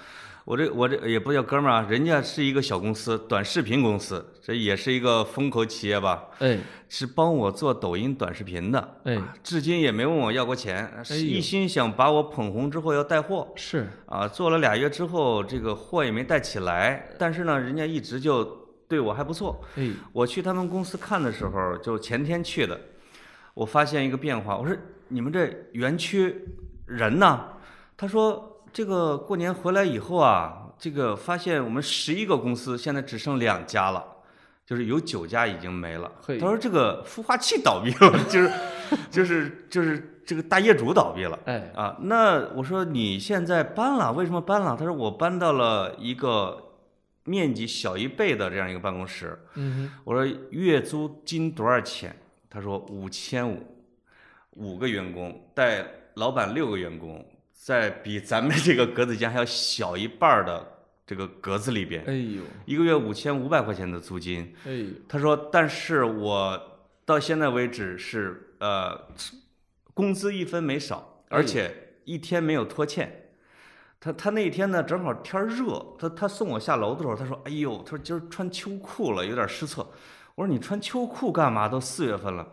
[0.47, 6.23] 我这我这也不叫哥们儿啊，人家是一个小公司，短视频公司，这也是一个风口企业吧？
[6.39, 6.57] 哎，
[6.87, 13.51] 是帮我做抖音短视频的，哎，至今也没问我要过钱，一心想把我捧红之后要带货。
[13.57, 18.45] 是啊，做了俩月之后，这个货也没带起来，但是呢，人家一直就
[18.87, 19.61] 对我还不错。
[19.75, 22.79] 哎，我去他们公司看的时候，就前天去的，
[23.53, 24.73] 我发现一个变化，我说
[25.09, 26.33] 你们这园区
[26.85, 27.49] 人呢？
[27.97, 28.53] 他说。
[28.71, 34.03] 这个过年回来以后啊，这个发现我们十一个公司现在只剩两家了，
[34.65, 36.11] 就是有九家已经没了。
[36.25, 38.51] 他说这个孵化器倒闭了， 就是
[39.09, 41.39] 就是就是这个大业主倒闭了。
[41.45, 44.75] 哎啊，那我说你现在搬了，为什么搬了？
[44.77, 46.73] 他说我搬到了一个
[47.23, 49.39] 面积小一倍的这样一个办公室。
[49.55, 52.15] 嗯我说月租金多少钱？
[52.49, 53.65] 他说五千五，
[54.51, 57.25] 五个员工带老板六个员工。
[57.59, 68.97] 在比咱们这个格子间还要小一半的这个格子里边，哎呦，一个月五千五百块钱的租金，哎呦，他说，但是我到现在为止是呃，
[69.93, 73.23] 工资一分没少，而且一天没有拖欠。
[73.99, 79.85] 他他那天呢正好天热，他他送我下楼的时候，他说，哎呦，他说今儿穿秋裤了，有点失策。
[80.35, 81.67] 我说你穿秋裤干嘛？
[81.67, 82.47] 都四月份了。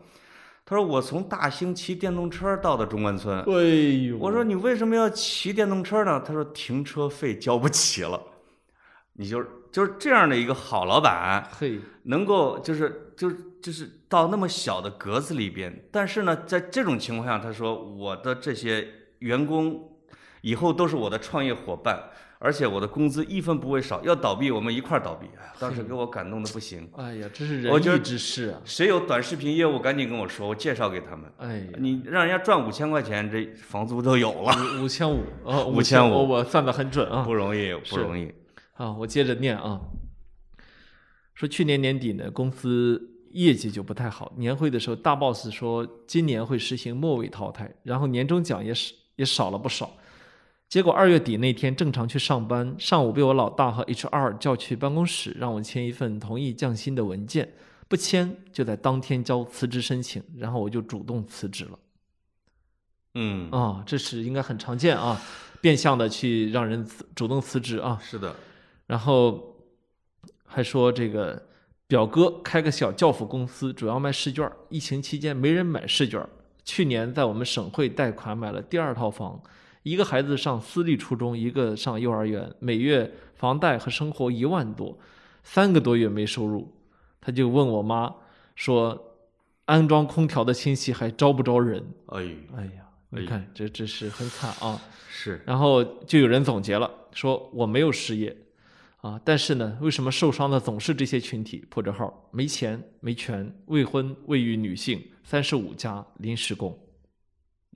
[0.66, 4.16] 他说：“我从大兴骑电动车到的中关村。”哎呦！
[4.18, 8.20] 我说：“你为什么要骑电动车呢？”他说：“停车费交不起了。”
[9.16, 19.98] 你就是就是这样的一个好老板，嘿，能够就是就是就是到那么小的格子里边，但是呢，在这种情况下，他说：“我的这些员工
[20.40, 22.10] 以后都是我的创业伙伴。”
[22.44, 25.26] 而且我的工资一分不会少，要倒闭我们一块儿倒闭。
[25.58, 26.86] 当时给我感动的不行。
[26.94, 28.60] 哎呀，这是仁义之事啊！
[28.66, 31.24] 谁有短视频业务，赶紧跟我说，我介绍给他们。
[31.38, 34.54] 哎，你让人家赚五千块钱，这房租都有了。
[34.82, 38.30] 五千五啊， 五千五，我算的很准啊，不容易，不容易。
[38.74, 39.80] 啊，我接着念啊，
[41.32, 49.90] 说去年年底呢，公司业绩就不太好，年会的时候大 boss 说今年会实行末位淘汰，然后年终奖也是也少了不少。
[50.74, 57.48] 结果二月底那天正常去上班，上午被我老大和 HR 叫去办公室，让我签一份同意降薪的文件，
[57.86, 61.78] 不签就在当天交辞职申请，然后我就主动辞职了。
[63.14, 65.22] 嗯啊，这是应该很常见啊。
[65.60, 67.96] 变相的去让人辞主动辞职啊。
[68.02, 68.34] 是的，
[68.88, 69.54] 然后
[70.44, 71.40] 还说这个
[71.86, 74.50] 表哥开个小教辅公司，主要卖试卷。
[74.70, 76.20] 疫情期间没人买试卷，
[76.64, 79.40] 去年在我们省会贷款买了第二套房，
[79.84, 84.98] 一个孩子上私立初中，一个上幼儿园，每月房贷和生活一万多，
[85.42, 86.72] 三个多月没收入，
[87.20, 88.12] 他就问我妈
[88.56, 89.18] 说，
[89.66, 91.84] 安装空调的亲戚还招不招人？
[92.06, 92.24] 哎，
[92.56, 94.80] 哎呀，你哎看这这是很惨啊。
[95.10, 98.34] 是， 然后就有人总结了，说我没有失业，
[99.02, 101.62] 啊，但是呢，为什么受伤的总是这些群体？
[101.68, 106.78] 破折号，没钱、没权、未婚、未育女性、三十五加、临时工，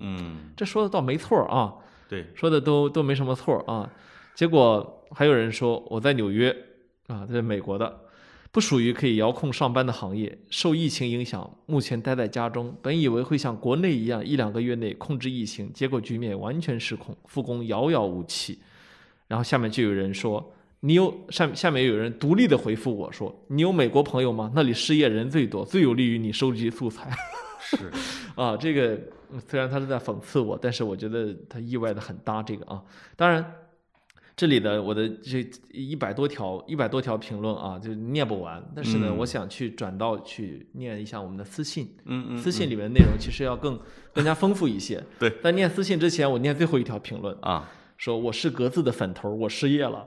[0.00, 1.74] 嗯，这说的倒没错儿啊，
[2.08, 3.90] 对，说的都都没什么错啊。
[4.34, 6.54] 结果还有人说我在纽约
[7.08, 8.00] 啊，在美国的，
[8.50, 12.74] 不属于可以遥控上班的行业，受疫情影响，目前待在家中。
[12.80, 18.58] 本以为会像国内一样一两个月内控制疫情，结果局面完全失控，复工遥遥无期。
[19.26, 20.54] 然后下面就有人说。
[20.80, 24.48] 你有下下面有人独立的回复我说：“你有美国朋友吗？
[24.54, 27.10] 那里失业人最多，最有利于你收集素材。”
[27.58, 27.90] 是，
[28.40, 29.02] 啊，这个嗯
[29.48, 32.82] 虽然他是在讽刺我，但是我觉得他意外的很搭这个啊。
[33.16, 33.44] 当然，
[34.36, 38.62] 这里的我的这一百多条一百多条评论啊，就念不完。
[38.74, 43.78] 但是呢，嗯我想去转到去念一下我们的私信，嗯嗯，私信嗯里面的内容其实要更
[44.12, 45.02] 更加丰富一些。
[45.18, 50.04] 对，在念私信之前，我念最后一条评论，啊说我是格子的粉头，我失业了。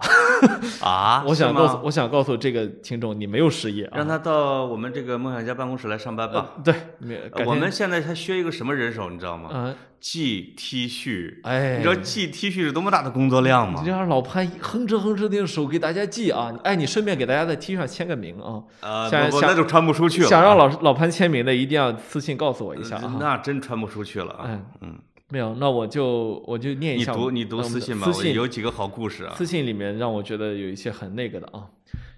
[0.82, 3.98] 啊， 我想告诉我想告诉这个听众，你没有失业啊。
[3.98, 6.52] 让他到我们这个梦想家办公室来上班吧。
[6.56, 9.50] 呃对，我们现在还缺一个什么人手，你知道吗？
[9.54, 13.92] 嗯、寄 T 恤，哎，你知道寄 T 恤是多么大的工作量吗你这？
[13.92, 18.64] 样老潘哼哧哼哧的用手给大家寄啊，哎，你顺便给大家在 T 恤上签个名啊。
[18.80, 20.30] 啊，想想不不那就穿不出去了。
[20.30, 23.18] 想让老老潘签名的，一定要私信告诉我一下啊。
[23.20, 24.46] 那真穿不出去了啊。
[24.46, 25.00] 嗯嗯，
[25.32, 27.14] 没有，那我就我就念一下。
[27.14, 29.34] 你读你读私信吧，我私信有几个好故事啊。
[29.38, 31.66] 私信里面让我觉得有一些很那个的啊。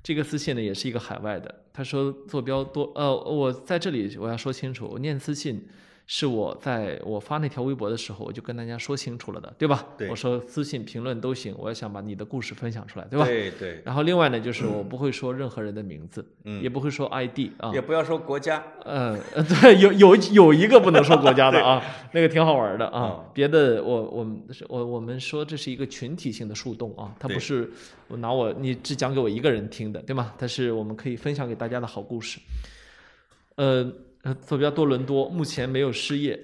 [0.01, 5.65] 这个私信呢也是一个海外的，他说坐标多呃，我在这里我要说清楚，我念私信
[6.05, 9.85] 是我在我发那条微博的时候我就跟大家说清楚了的，对吧？
[9.97, 13.25] 对我说私信评论都行，我也想把你的故事分享出来，对吧？
[13.25, 18.61] 对对，然后另外呢，就是我不会说任何人的名字，嗯也不会说 ID 啊，也不要说国家。
[18.83, 23.25] 嗯，呃对，有有有一个不能说国家的 啊，那个挺好玩的啊嗯。
[23.33, 27.71] 别的我我们是我我们说这是一个群体性的树洞啊，它不是
[28.09, 30.33] 我拿我你只讲给我一个人听的，对吗？
[30.37, 32.39] 它是我们可以分享给大家的好故事。
[33.55, 33.89] 呃，
[34.23, 36.39] 呃坐标多伦多，目前没有失业，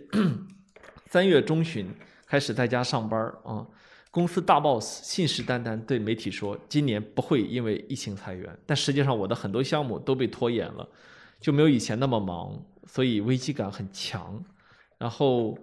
[1.08, 1.90] 三月中旬
[2.28, 3.66] 开始在家上班啊。
[4.12, 10.88] 公司大 boss 信誓旦旦对媒体说，今年不会因为疫情裁员，但实际上我的很多项目都被拖延了，
[11.40, 14.44] 就没有以前那么忙，所以危机感很强。
[14.98, 15.58] 然后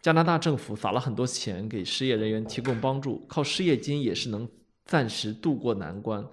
[0.00, 4.48] 加拿大政府撒了很多钱给失业人员提供帮助，靠失业金也是能
[4.86, 6.24] 暂时渡过难关，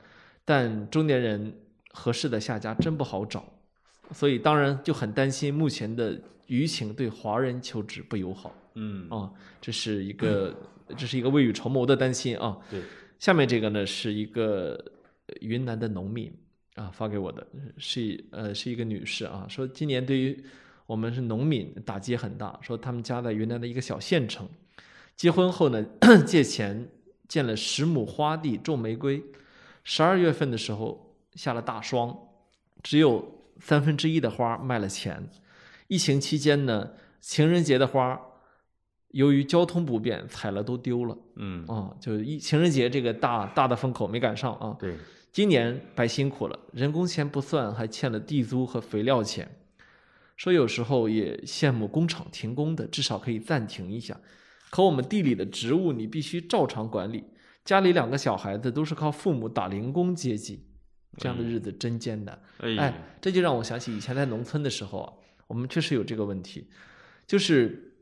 [0.45, 1.51] 但中年人
[1.91, 3.43] 合适的下家真不好找，
[4.11, 10.55] 所以当然就很担心目前的舆情对华人求职不友好嗯，啊，这是一个
[10.97, 12.57] 这是一个未雨绸缪的担心啊。
[12.69, 12.81] 对，
[13.17, 14.73] 下面这个呢是一个
[15.27, 16.31] 呃云南的农民
[16.75, 20.43] 啊发给我的，是呃是一个女士啊，说今年对于
[20.85, 24.47] 我们是农民打击很大，说他们家在云南的一个小县城，
[25.15, 25.83] 结婚后呢
[26.27, 26.87] 借钱
[27.27, 29.23] 建了十亩花地种玫瑰，
[29.83, 32.15] 十二月份的时候下了大霜，
[32.83, 33.25] 只有
[33.59, 35.29] 三分之一的花卖了钱。
[35.87, 36.91] 疫情期间呢，
[37.21, 38.19] 情人节的花
[39.09, 41.17] 由于交通不便采了都丢了。
[41.35, 44.75] 嗯，啊，就是一情人节这个大大的风口没赶上啊。
[44.79, 44.95] 对，
[45.31, 49.49] 今年白辛苦了，人工钱不算，还欠了地租和肥料钱。
[50.35, 54.19] 说有时候也羡慕工厂停工的，至少可以暂停一下。
[54.69, 57.23] 可我们地里的植物你必须照常管理，
[57.63, 60.65] 家里两个小孩子都是靠父母打零工接济，
[61.17, 62.37] 这样的日子真艰难。
[62.59, 65.13] 哎，哎，这就让我想起以前在农村的时候啊，
[65.47, 66.67] 我们确实有这个问题，
[67.25, 67.93] 就是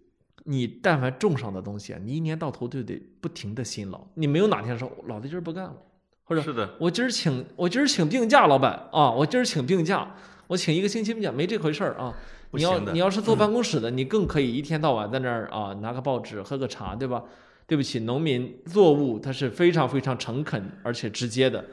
[0.45, 5.75] 你但凡种上的东西啊，你一年到头就得不停的辛劳，你没有哪天说老子今儿不干了，
[6.23, 10.15] 或者是的，我今儿请我今儿请病假，老板啊，我今儿请病假，
[10.47, 12.15] 我请一个星期病假，没这回事儿啊。
[12.55, 17.23] 你要你要是坐办公室的，你更可以一天到晚在那儿啊拿个报纸喝个茶，对吧？
[17.65, 21.65] 对不起，农民作物它是非常非常诚恳而且直接的，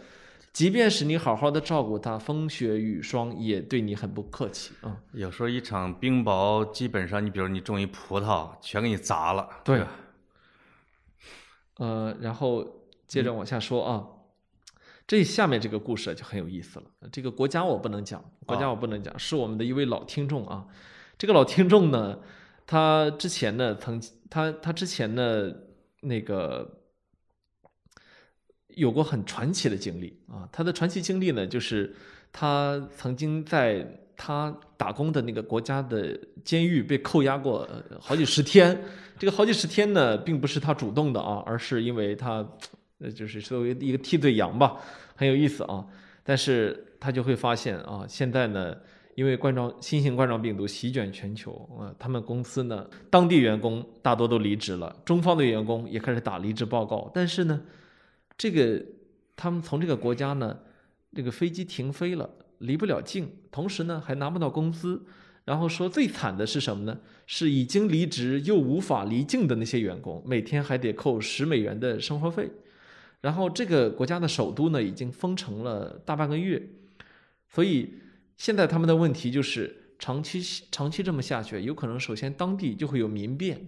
[0.52, 5.00] 即便是你好好的照顾它，风雪雨霜也对你很不客气啊。
[5.12, 9.48] 有时候一场冰雹，基本上你比如你种一葡萄，全给你砸了。
[9.64, 9.88] 对吧
[11.76, 12.66] 呃，然后
[13.06, 14.04] 接着往下说啊，
[15.06, 16.86] 这下面这个故事就很有意思了。
[17.10, 20.66] 这个国家我不能讲，国家我不能讲，是我们的一位老听众啊。
[21.16, 22.18] 这个老听众呢，
[22.66, 25.50] 他之前呢曾他他之前呢
[26.00, 26.79] 那个
[28.80, 30.48] 有过很传奇的经历啊。
[30.50, 31.94] 他的传奇经历呢，就是
[32.32, 37.68] 他曾经在他打工的那个国家的监狱被扣押过
[38.00, 38.82] 好几十天。
[39.18, 42.46] 这个好几十天呢，并不是他主动的啊，而是因为他
[42.98, 44.76] 呃，就是作为一个替罪羊吧，
[45.14, 45.86] 很有意思啊。
[46.24, 48.76] 但是他就会发现啊，现在呢。
[49.16, 57.10] 因为冠状新型冠状病毒席卷全球啊，他们公司呢，当地员工大多都离职了，中方的员工也开始打离职报告。
[57.12, 57.60] 但是呢，
[58.40, 58.82] 这个
[59.36, 60.58] 他们从这个国家呢，
[61.14, 62.28] 这个飞机停飞了，
[62.60, 65.02] 离不了境，同时呢还拿不到工资。
[65.44, 66.98] 然后说最惨的是什么呢？
[67.26, 72.50] 是已经离职又无法离境的那些员工，每天还得扣十美元的生活费。
[73.20, 76.62] 然后这个国家的首都呢，已经封城了大半个月，
[77.48, 77.94] 所以。
[78.40, 80.40] 现在他们的问题就是长期
[80.72, 83.60] 长期这么下去，有可能首先当地就会有民变，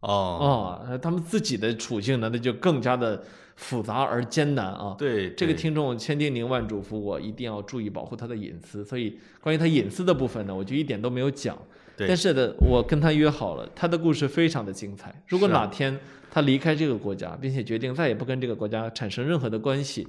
[0.00, 3.24] 哦，啊，他们自己的处境呢，那就更加的
[3.58, 4.94] 复杂而艰难啊。
[4.98, 11.58] 对，这个听众千叮咛万嘱咐我一定要注意保护他的隐私，所以关于他隐私的部分呢，我就一点都没有讲。
[11.96, 15.12] 但是呢，我跟他约好了，他的故事非常的精彩。
[15.26, 15.98] 如果哪天
[16.30, 20.06] 他离开这个国家，并且决定再也不跟这个国家产生任何的关系。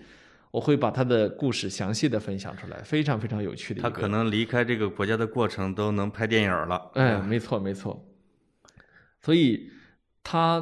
[0.52, 3.84] 我会把他的故事详细的分享出来，非常非常有趣的。
[3.84, 6.90] 他可能离开这个国家的过程都能拍电影了。
[6.96, 8.04] 哎，没错没错。
[9.22, 9.70] 所以
[10.24, 10.60] 他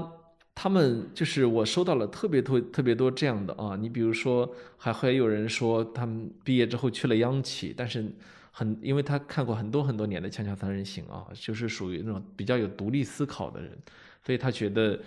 [0.60, 8.04] 他们就是我收到了特别多特别多这样的啊，你比如说还会有人说他们毕业之后去了央企，但是
[8.52, 13.72] 很因为他看过很多很多年的《锵锵三人行》啊，就是属于那种比较有独立思考的人，
[14.26, 15.00] 所以他觉得。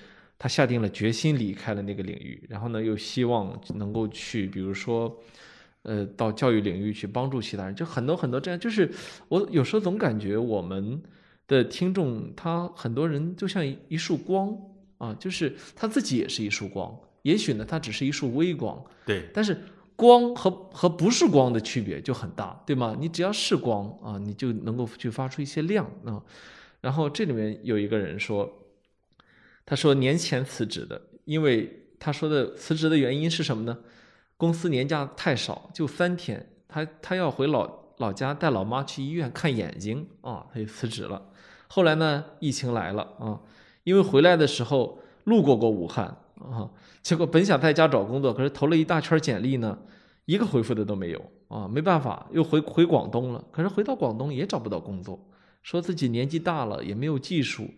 [0.43, 5.15] 他下定了决心离开了那个领域，然后呢，又希望能够去，比如说，
[5.83, 8.59] 呃，到教育领域去帮助其他人，就很多很多这样。
[8.59, 8.91] 就是
[9.29, 10.99] 我有时候总感觉我们
[11.47, 14.57] 的听众，他很多人就像一束光
[15.01, 16.97] 啊，就是他自己也是一束光。
[17.23, 19.29] 也许呢，他只是一束微光，对。
[19.35, 19.61] 但是
[19.97, 22.97] 光和和不是光的区别就很大，对吗？
[23.01, 26.23] 你只要是光啊，你就能够去发出一些亮啊。
[26.81, 28.57] 然后这里面有一个人说。
[29.67, 33.79] 他说年前辞职的，因为他说的辞职的原因是什么呢？
[34.37, 41.31] 公司年假太少，就三天，他他要回老老家带老妈去医院看眼睛啊，他就辞职了。
[41.69, 43.39] 后来呢，疫情来了啊，
[43.91, 46.71] 因为回来的时候路过过武汉啊，
[47.03, 49.77] 结果本想在家找工作，可是投了一大圈简历呢，
[50.27, 53.45] 一个回复的都没有啊，没办法，又回回广东了。
[53.51, 55.19] 可是回到广东也找不到工作，
[55.65, 57.69] 说自己年纪大了，也没有技术。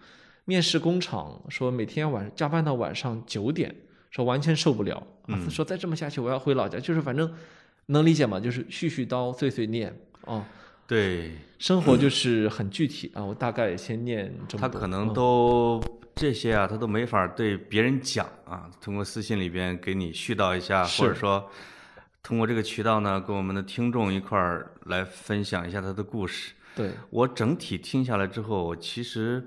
[0.45, 3.75] 面试工厂说每天晚加班到晚上九点，
[4.11, 5.03] 说完全受不了。
[5.29, 7.33] 嗯，说再这么下去我要回老家，就是反正
[7.87, 8.39] 能理解吗？
[8.39, 9.97] 就是絮絮叨碎碎念
[10.27, 10.47] 啊。
[10.87, 13.25] 对，生活就是很具体啊。
[13.25, 14.69] 我大概先念这么多。
[14.69, 15.81] 他可能都
[16.15, 18.69] 这些啊，他都没法对别人讲啊。
[18.81, 21.51] 通过私信里边给你絮叨一下，或者说
[22.23, 26.53] 通过这个渠道呢，跟我们的听众一块儿来分享一下他的故事。
[26.75, 29.47] 对我整体听下来之后，其实。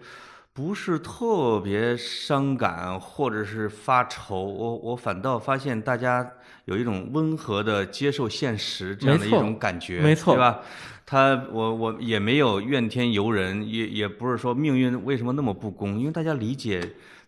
[0.58, 6.26] 不是特别伤感，或者是发愁，我我反倒发现大家
[6.64, 10.62] 有一种温和的接受现实这样的一种感觉，没错，对吧？
[11.06, 16.82] 他我我也没有怨天尤人，也也不是说命运为什么那么不公，因为大家理解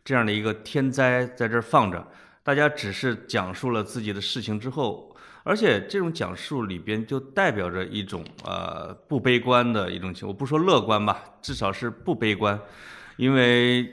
[0.04, 2.08] 这样的一个天灾在这儿放着，
[2.44, 12.60] 大家只是讲述了自己的事情之后，而且这种讲述里边就代表着一种呃不悲观的一种情，我不说乐观吧，至少是不悲观。
[13.18, 13.88] 因为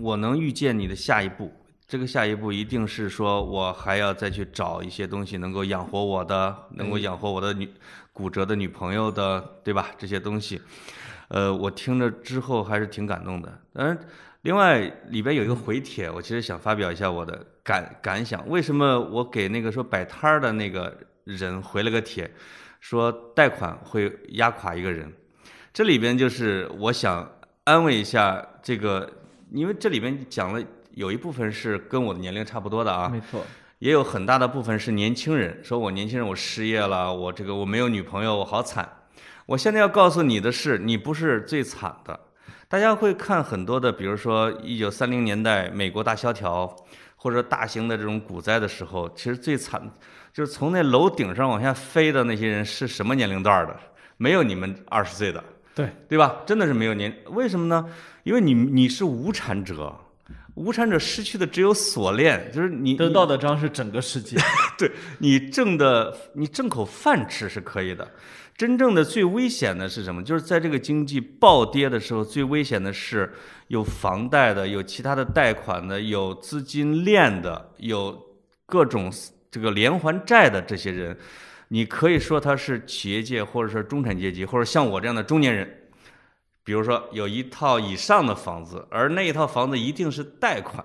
[0.00, 1.52] 我能预见你的下一步，
[1.86, 7.68] 这个下一步一定是说我还要再去找一些东西能够养活我的，能够养活我的女
[8.14, 9.90] 骨折的女朋友的，对吧？
[9.98, 10.62] 这些东西，
[11.28, 13.60] 呃，我听着之后还是挺感动的。
[13.74, 13.98] 嗯，
[14.40, 18.48] 另外里边有一个回帖，我其实想发表一下我的感感想。
[18.48, 22.30] 为什么我给那个说摆摊儿的那个人回了个帖，
[22.80, 25.12] 说贷款会压垮一个人？
[25.74, 27.30] 这里边就是我想。
[27.66, 29.10] 安慰一下这个，
[29.50, 33.42] 因为这里边讲了有一部分是跟我的年龄差不多的啊，没错，
[33.78, 38.88] 也有很大的部分是年轻人，说我年轻人我失业了，我这个我没有女朋友，我好惨。
[39.46, 42.18] 我现在要告诉你的是，你不是最惨的。
[42.68, 46.74] 大家会看很多的，比如说一九三零年代美国大萧条，
[47.16, 49.90] 或者大型的这种股灾的时候，其实最惨
[50.32, 53.76] 就是从那楼顶上往下飞的那些人是什么年龄段的？
[54.16, 55.42] 没有你们二十岁的。
[55.74, 56.36] 对对吧？
[56.46, 57.84] 真的是没有年，为什么呢？
[58.22, 59.92] 因为你你是无产者，
[60.54, 64.36] 无产者失去的只有锁链，就是你得到的章是整个世界。
[64.78, 68.08] 对你挣的，你挣口饭吃是可以的。
[68.56, 70.22] 真正的最危险的是什么？
[70.22, 73.32] 就是在这个经济暴跌的时候，最危险的是
[73.66, 78.16] 有房贷的，有其他的贷款的，有资金链的，有
[78.64, 79.12] 各种
[79.50, 81.16] 这个连环债的这些人，
[81.66, 85.80] 你可以说他是企业界或者说中产阶级，或者像我这样的中年人。
[86.64, 90.84] 比如说有一套以上的房子，而那一套房子一定是贷款，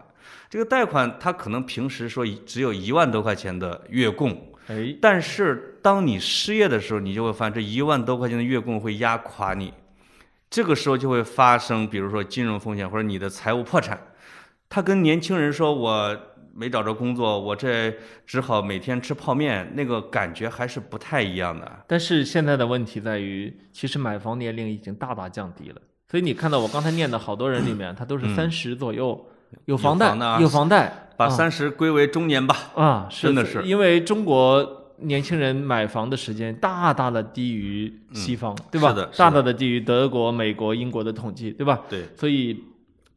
[0.50, 4.32] 这个贷款他可能平时说只有一万多块钱的月供，
[4.68, 9.74] 哎，但是当你失业的时候，你就会发现这一万多块钱的月供会压垮你，
[10.50, 14.00] 这个时候就会发生，比如说金融风险或者你的财务破产。
[14.72, 16.16] 他跟年轻人说：“我
[16.54, 17.94] 没找着工作，我这
[18.26, 21.70] 只好每天吃泡面。”那个感觉还是不太一样的。
[21.88, 25.82] 但是现在的问题在于，其实买房年龄已经大大降低了。
[26.10, 29.26] 所以你看到我刚才念的好多人里面，他都是三十左右，
[29.66, 32.56] 有房贷，有房贷，把三十归为中年吧。
[32.76, 38.90] 啊， 真的是，因为中国年轻人买房的时间大大的低于西方，对吧？
[38.90, 41.82] 是的，大大的低于德国、美国、英国的统计，对吧？
[41.90, 42.64] 对，所以。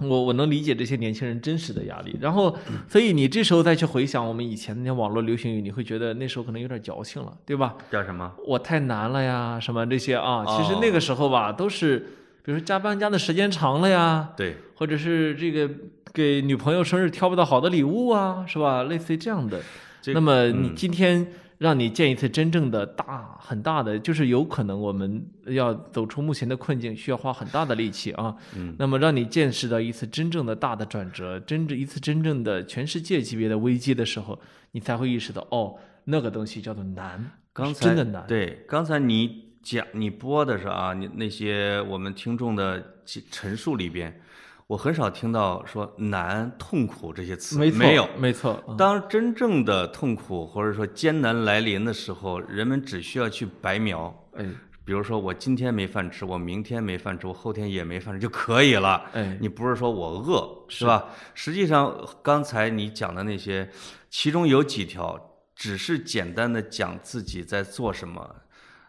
[0.09, 2.57] 我我能理解这些年轻人真实的压力，然后，
[2.89, 7.75] 所以你这时候再去回想我们以前那些网络流行语，你会觉得那时候可能有点矫情了，对吧？
[7.91, 8.33] 叫什么？
[8.47, 10.45] 我太难了呀，什么这些啊？
[10.47, 11.99] 其实那个时候吧，都是，
[12.45, 15.69] 比如说加班加的时间长了呀，对，或者是这个
[16.13, 18.85] 给女朋友生日挑不到好的礼物啊，是吧？
[18.85, 19.61] 类似于这样的。
[20.07, 21.27] 那么你今天。
[21.59, 28.35] 让你见一次真正的大很大的，就是有可能我们要走出目前的困境，需要花很大的力气啊。
[28.57, 28.75] 嗯。
[28.79, 34.39] 那么让你见识到一次真正的大的转折，真正一次真正的全世界级别的危机的时候，
[34.73, 35.75] 你才会意识到，哦，
[36.05, 38.27] 那个东西叫做难，刚才真的难。
[38.27, 42.95] 对，刚才你讲你播的是啊，你那些我们听众的
[43.31, 44.21] 陈述里边。
[44.69, 48.59] 我很少听到说难、痛苦这些词，没有，没错。
[48.79, 54.47] 当真正的痛苦或者说艰难来临的时候，人们只需要去白描，哎，
[54.85, 59.05] 比如说我今天没饭吃，我明天没饭吃，我后天也没饭吃就可以了。
[59.13, 61.09] 哎，你不是说我饿，是吧？
[61.35, 63.71] 实际上，刚才你讲的那些，
[64.11, 68.37] 其中有几条只是简单的讲自己在做什么，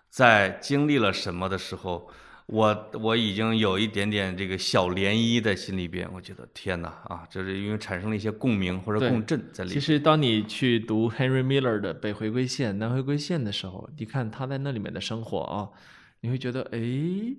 [0.10, 2.10] 在经历了什么的时候。
[2.48, 9.74] 我我已经有一点点这个小涟漪在心里边，我觉得天哪啊，就是因为产生了一些共鸣或者共振在里面。
[9.74, 15.70] 其实当你去读 Henry Miller 的《北回归线》《南回归线》的时候，你看他在那里面的生活啊，
[16.20, 16.80] 你会觉得哎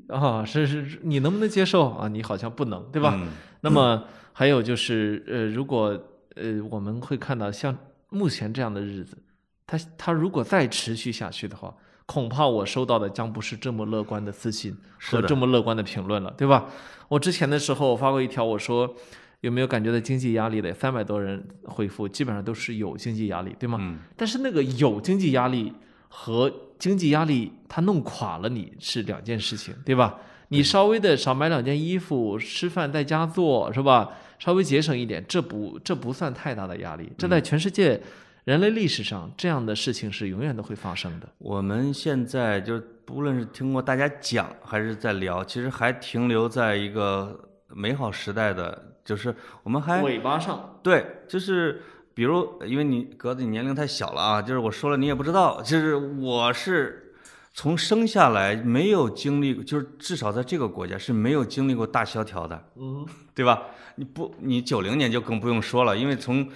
[0.08, 2.08] 啊，是是，你能不能接受啊？
[2.08, 3.20] 你好像不能，对吧？
[3.60, 6.02] 那么还有就是呃，如果
[6.34, 7.76] 呃我们会看到像
[8.08, 9.18] 目前这样的日子，
[9.66, 11.76] 他他如果再持续下去的话。
[12.06, 16.66] 恐怕我收到的将不是这么乐观的私信和这么乐观的评论了，对吧？
[17.08, 18.94] 我之前的时候发过一条，我说
[19.40, 20.72] 有没有感觉到经济压力的？
[20.74, 23.78] 三百多人回复，基本上都是有经济压力，对吗？
[23.80, 23.98] 嗯。
[24.16, 25.72] 但是那个有经济压力
[26.08, 30.18] 和经济压力它弄垮了你是两件事情，对吧？
[30.48, 34.12] 你稍微的少买两件衣服，吃饭在家做，是吧？
[34.38, 38.00] 稍微节省一点，这不这不算太大的压力，这在全世界。
[38.44, 41.28] 人类历史上这样的事情是永远都会发生的。
[41.38, 50.78] 我们现在就不论是听过大家讲，还是在聊，其实还停留在一个美好时代的，就是我们还尾巴上。
[50.82, 51.82] 对，就是
[52.12, 57.14] 比如，因为你格子你年龄太小了啊，就是我说了你也不知道，就是我是
[57.54, 63.62] 从生下来没有经历，就是至少在这个国家是没有经历过大萧条的，嗯，对吧？
[63.96, 66.46] 你不，你九零年就更不用说了，因为从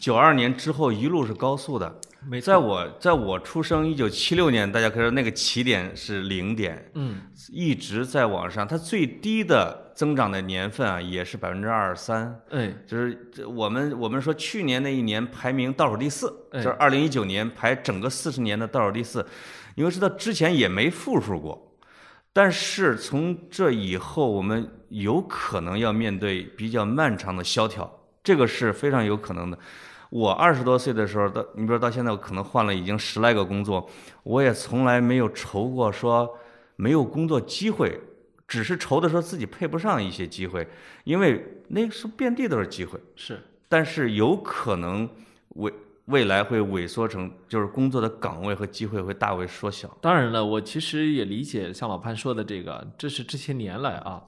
[0.00, 2.00] 九二年之后一路是高速的，
[2.42, 7.20] 在我在我出生一九七六年，大家可以说那个起点是零点，嗯，
[7.52, 19.24] 一直在往上，它最低的增长的年份啊也是百分之二十三，哎，就是我们我们说去年那一年排名倒数第四，就是二零一九年排整个四十年的倒数第四，
[19.74, 21.76] 因为知道之前也没负数过，
[22.32, 29.58] 但是从这以后我们有可能要面对比较漫长的萧条，这个是非常有可能的。
[30.10, 33.88] 我二十多岁的时候，到你比如到现在，我可能换了已经十来个工作，
[34.24, 36.36] 我也从来没有愁过说
[36.76, 37.98] 没有工作机会，
[38.48, 40.66] 只是愁的说自己配不上一些机会，
[41.04, 42.98] 因为那个时候遍地都是机会。
[43.14, 45.08] 是，但是有可能
[45.50, 45.72] 未
[46.06, 49.96] 未来会萎缩成，就是工作的岗位和机会会大为缩小。
[50.00, 54.20] 当然了，我其实也理解像老潘说的这个，这是这些年来啊。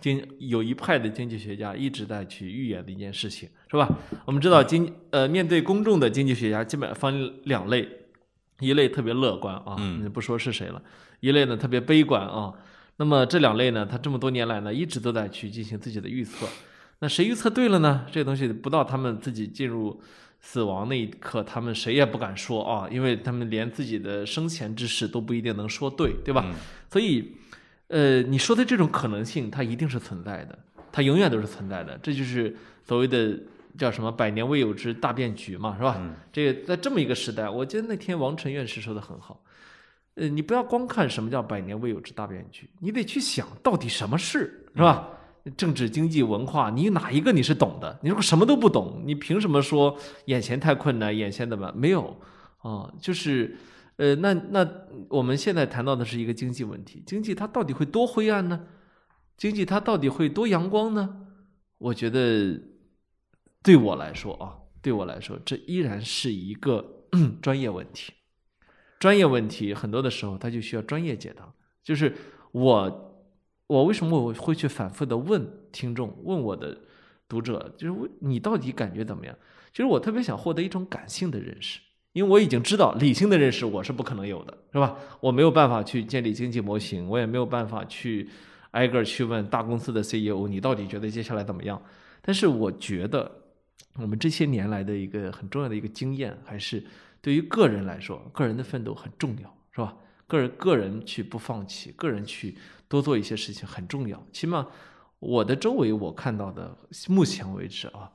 [0.00, 3.88] 经有一派的经济学家一直在去预言的一件事情，是吧？
[4.24, 7.88] 我们知道经呃面对公众的经济学家基本分两类，
[8.60, 10.80] 一类特别乐观啊，嗯，不说是谁了，
[11.18, 12.52] 一类呢特别悲观啊。
[12.98, 16.46] 那么这两类呢，他这么多年来呢一直都在去进行自己的预测。
[17.00, 18.06] 那谁预测对了呢？
[18.12, 20.00] 这个东西不到他们自己进入
[20.40, 26.54] 死亡那一刻，他们谁也不敢说啊，因为他们连自己的生前之事都不一定能说对，对吧？
[26.88, 27.32] 所以。
[27.88, 30.58] 呃，你说的这种可能性，它一定是存在的，
[30.92, 31.98] 它永远都是存在的。
[32.02, 32.54] 这就是
[32.86, 33.38] 所谓的
[33.76, 35.96] 叫什么“百年未有之大变局”嘛，是吧？
[35.98, 39.42] 嗯这个在这么一个时代，我觉得那天王晨院士说的很好，
[40.14, 45.08] 呃，你不要光看什么叫“百年未有之大变局”，你得去想到底什么事，是吧？
[45.56, 47.98] 政治、经济、文化，你哪一个你是懂的？
[48.02, 51.16] 你如果什么都不懂，你凭什么说眼前太困难？
[51.16, 52.14] 眼前怎么没有
[52.60, 53.56] 啊，就是
[53.98, 54.68] 呃，那那
[55.10, 58.66] 我们现在谈到的是一个经济问题，经济它到底会多灰暗呢？
[59.36, 61.26] 经济它到底会多阳光呢？
[61.78, 62.60] 我觉得
[63.62, 67.04] 对我来说啊，对我来说，这依然是一个
[67.42, 68.12] 专业问题。
[68.98, 71.52] 专业问题很多的时候，它就需要专业解答。
[71.84, 72.14] 就是
[72.52, 73.24] 我，
[73.66, 76.76] 我为什么我会去反复的问听众，问我的
[77.28, 79.36] 读者，就是你到底感觉怎么样？
[79.72, 81.80] 其实我特别想获得一种感性的认识，
[82.12, 84.96] 因为我已经知道理性的认识我是不可能有的，是吧？
[85.20, 88.28] 我没有办法去建立经济模型，我也没有办法去
[88.72, 91.80] 挨个去问大公司的 CEO，你到底觉得接下来怎么样？
[92.20, 93.30] 但是我觉得，
[93.94, 96.84] 我们这些年来的一个很重要的一个经验，还是
[97.20, 99.96] 对于个人来说，个人的奋斗很重要，是吧？
[100.26, 102.56] 个人个人去不放弃，个人去
[102.88, 104.22] 多做一些事情很重要。
[104.32, 104.66] 起码
[105.20, 106.76] 我的周围我看到的，
[107.08, 108.10] 目前为止啊，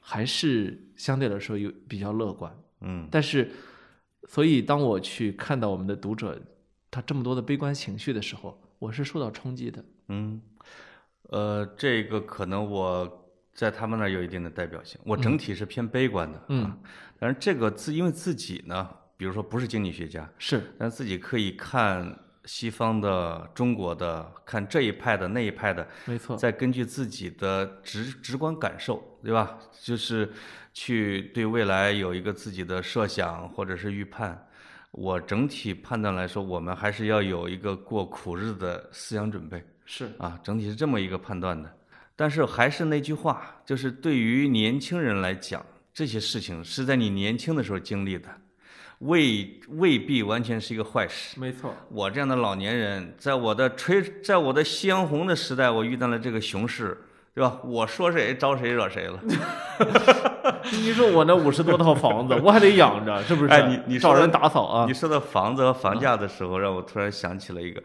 [0.00, 2.52] 还是相对来说有比较乐观。
[2.82, 3.50] 嗯但是，
[4.28, 6.40] 所以当我去看到我们的读者
[6.90, 9.84] 他这么多的悲观情绪的时候，我是受到冲击的。
[10.08, 10.40] 嗯，
[11.30, 16.42] 呃，这个可能我在他们那儿有一定的代表性，我整体是偏悲观的。
[16.48, 16.78] 嗯啊，
[17.18, 26.36] 但是这个自因为自己呢，比如说不是经济学家，是，但自己可以看西方的、中国的，看这一派的、那一派的，没错。
[26.36, 29.58] 再根据自己的直直观感受，对吧？
[29.80, 30.28] 就是
[30.72, 34.46] 去对未来有一个自己的设想或者是预判。
[34.90, 41.72] 我整体判断来说，我们还是要有一个过苦日子的思想准备是，啊，整体是这么一个判断的。
[42.14, 45.64] 但是还是那句话，就是对于年轻人来讲，
[45.94, 48.28] 这些事情是在你年轻的时候经历的，
[48.98, 51.40] 未未必完全是一个坏事。
[51.40, 51.74] 没错。
[51.88, 56.96] 我这样的老年人，在我的吹，在我的夕阳红的时代，我遇到了这个熊市，
[57.34, 57.58] 对吧？
[57.64, 59.18] 我说谁招谁惹谁了？
[60.70, 63.50] 你说我那五十多套房子，我还得养着，是不是？
[63.50, 64.92] 哎你你找人打扫啊你？
[64.92, 67.82] 说到房子和房价的时候，让我突然想起了一个，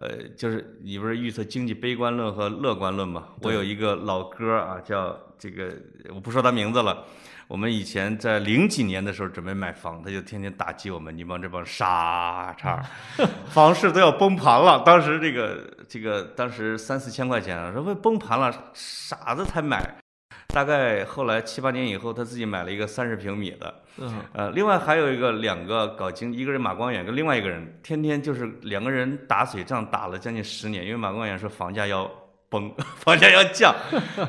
[0.00, 3.24] 呃，就是你不是预测经济悲观论和乐观论吗？
[3.42, 5.72] 我有一个老哥啊，叫这个，
[6.14, 7.04] 我不说他名字了。
[7.46, 12.80] 我们以前在零几年的时候准备买房，他就天天打击我们，你们这帮傻叉，
[13.50, 14.84] 房市都要崩盘了。
[14.86, 15.60] 当时这个
[15.90, 19.96] 这个当时三四千块钱啊，说会崩盘了，傻子才买。
[20.46, 32.08] 大概后来七八年以后，他自己买了一个三十平米的，嗯，呃，另外还有一个两个搞经，一个人马光远跟另外一个人，天天就是两个人打水仗打了将近十年，因为马光远说房价要
[32.48, 33.74] 崩，房价要降，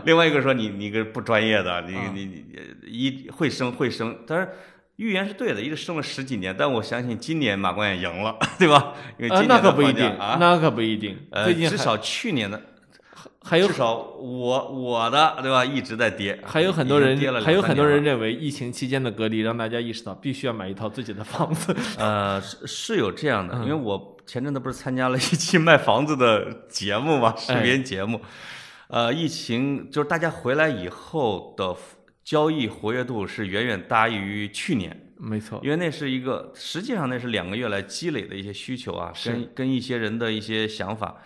[0.03, 2.45] 另外一个说你你个不专业的，你啊你你
[2.85, 4.49] 一会升会升，但是
[4.97, 8.93] 预言是对的，一直升了十几年，但我相信今年马光远赢了， 对吧？
[9.17, 11.17] 因为啊今，年的那可不一定，啊，那可不一定。
[11.31, 12.61] 呃，最近还至少去年的，
[13.43, 21.75] 还有至少我我的对吧，一直在跌，还有很多人，还有很多人认为疫情期间的隔离让大家意识到必须要买一套自己的房子。
[21.97, 28.21] 呃，是是有这样的，因为嗯我前阵子不是参加了一期卖房子的节目嘛，视哎频节目。
[28.87, 31.73] 呃，疫情就是大家回来以后的
[32.23, 41.17] 交易活跃度是远远大于去年，没错，因为那是一个实际上那是两个月来积累的一些需求啊，跟跟一些人的一些想法，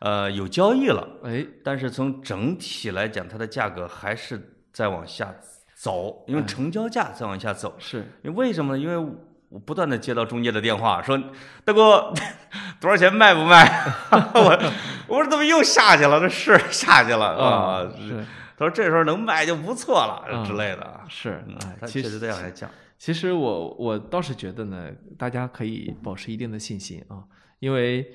[0.00, 5.34] 呃，有交易了，哎，但是从整体来讲，它的价格还是在往下
[5.74, 7.74] 走，因为哎成交价在往下走。
[7.78, 8.82] 是因为为什么呢？
[8.82, 9.12] 因为
[9.48, 11.18] 我不断的接到中介的电话，说
[11.64, 12.12] 大哥
[12.80, 13.84] 多少钱卖不卖？
[14.34, 14.72] 我
[15.08, 16.20] 我说怎么又下去了？
[16.20, 17.88] 这是下去了啊！
[17.96, 18.24] 是
[18.56, 21.04] 他说这时候能卖就不错了啊之类的啊。
[21.08, 21.42] 是
[21.80, 22.70] 他确实其实在往下降。
[22.98, 27.24] 其实我我倒是觉得呢，大家可以保持一定的信心啊，
[27.58, 28.12] 因为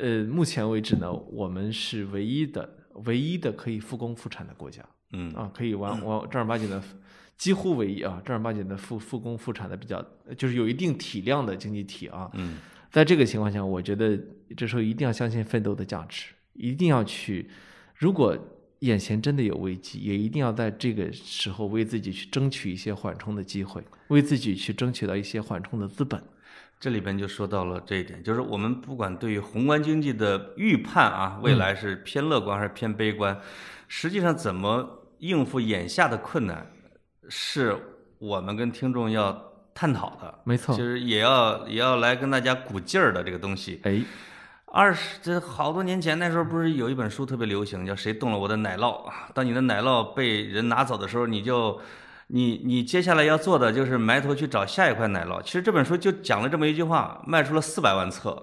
[0.00, 2.68] 呃，目前为止呢，我们是唯一的
[3.06, 6.80] 唯一的可以复工复产的国家嗯啊，可以完完正儿八经的，
[7.36, 10.00] 几乎唯一啊，正儿八经的复复工复产的比较，
[10.38, 12.30] 就是有一定体量的经济体啊。
[12.34, 12.58] 嗯
[12.92, 14.18] 在这个情况下，我觉得
[14.56, 17.48] 这时候一定要相信奋斗的价值，一定要去，
[17.94, 18.36] 如果
[18.80, 26.22] 眼前真的有危机，也一定要在这个时候为自己去争取一些缓冲的机会，为自己去争取到一些缓冲的资本。
[26.78, 33.38] 这里边就说到了这一点，就是我们不管对于宏观经济的预判啊，未来是偏乐观还是偏悲观，
[33.86, 36.66] 实际上怎么应付眼下的困难，
[37.28, 37.76] 是
[38.18, 40.40] 我们跟听众要探讨的。
[40.44, 43.78] 没错其，实也要也要来跟大家鼓劲儿的这个东西。
[43.82, 44.00] 哎，
[44.72, 49.28] 二十这好多年前，那时候不是有一本书特别流行，叫《谁动了我的奶酪》啊？
[49.34, 51.80] 当你的奶酪被人拿走的时候，你就，
[52.28, 55.42] 你你接下来要做的就是埋头去找下一块奶酪。
[55.42, 58.40] 其实这本书就讲了这么一句话，卖出了四百万册。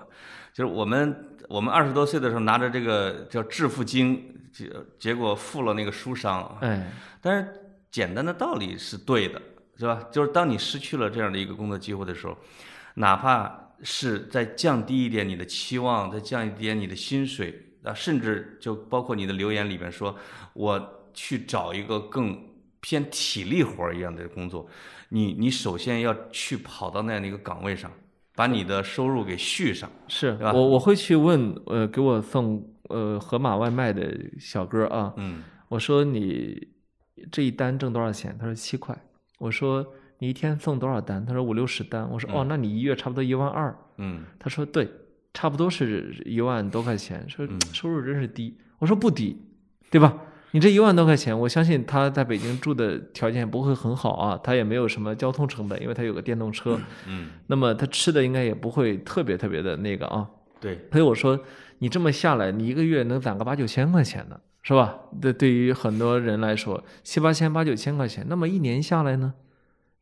[0.53, 4.21] 就是我们我们二十多岁的时候拿着这个叫致富经，
[4.51, 4.69] 结
[4.99, 6.57] 结果负了那个书商。
[6.59, 7.47] 哎，但是
[7.89, 9.41] 简单的道理是对的，
[9.77, 10.01] 是吧？
[10.11, 12.35] 就是当你失去了这样的一个工作机会的时候，
[12.95, 20.15] 哪怕是再降低一点你的期望，再降一点你的薪水啊，甚至就包括你的留言里面说，
[20.53, 22.37] 我去找一个更
[22.79, 24.67] 偏体力活儿一样的工作，
[25.09, 27.91] 你你首先要去跑到那样的一个岗位上，
[28.35, 29.89] 把你的收入给续上。
[30.07, 36.67] 是我我会去问呃给我送呃盒马外卖的小哥啊，嗯我说你
[37.31, 38.37] 这一单挣多少钱？
[38.39, 38.97] 他说七块。
[39.39, 39.85] 我说
[40.19, 41.25] 你一天送多少单？
[41.25, 42.09] 他说五六十单。
[42.09, 43.75] 我说哦，那你一月差不多一万二。
[43.97, 44.89] 嗯他说对，
[45.33, 47.27] 差不多是一万多块钱。
[47.29, 48.57] 说嗯收入真是低。
[48.79, 49.37] 我说不低，
[49.89, 50.17] 对吧？
[50.51, 56.79] 你这一万多块钱，我相信他在北京住的条件不会很好啊，他也没有什么交通成本，因为他有个电动车。
[57.07, 60.27] 嗯，那么他吃的应该也不会特别特别的那个啊。
[60.59, 61.39] 对，所以我说，
[61.79, 64.95] 你这么下来，你一个月能攒个八九千块钱呢，是吧？
[65.21, 69.33] 对，对于很多人来说，七八千、八九千块钱，那么一年下来呢？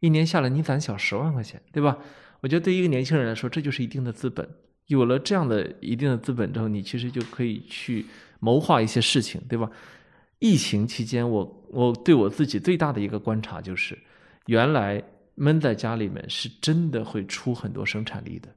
[0.05, 1.97] 一年下来，你攒小十万块钱，对吧？
[2.41, 4.47] 我觉得对于一个年轻人来说，这就是一定的资本。
[4.87, 8.05] 有了这样的一定的资本之后，你其实就可以去
[8.39, 9.71] 谋划一些事情，对吧？
[10.37, 13.97] 疫情期间我，我对我自己最大的一个观察就是，
[14.45, 15.01] 原来
[15.33, 18.49] 闷在家里面是真的会出很多生产力的。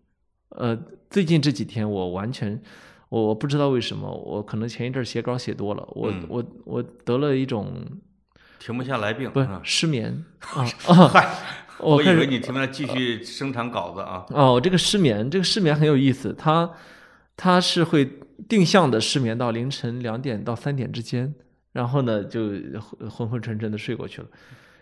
[0.51, 0.79] 呃，
[1.09, 2.61] 最近这几天我完全，
[3.09, 7.73] 我我不知道为什么，我可能前一阵写稿写多了，我、嗯我我得了一种
[8.59, 9.45] 停不下来病不。
[9.63, 11.09] 失眠啊 啊！
[11.09, 11.29] 嗨，
[11.79, 14.25] 我以为你停不下来继续生产稿子啊。
[14.31, 16.71] 哦，这个失眠，这个失眠很有意思，它
[17.37, 18.09] 它是会
[18.49, 21.35] 定向的失眠到凌晨两点到三点之间，
[21.73, 22.51] 然后呢就
[23.01, 24.29] 昏昏昏沉沉的睡过去了，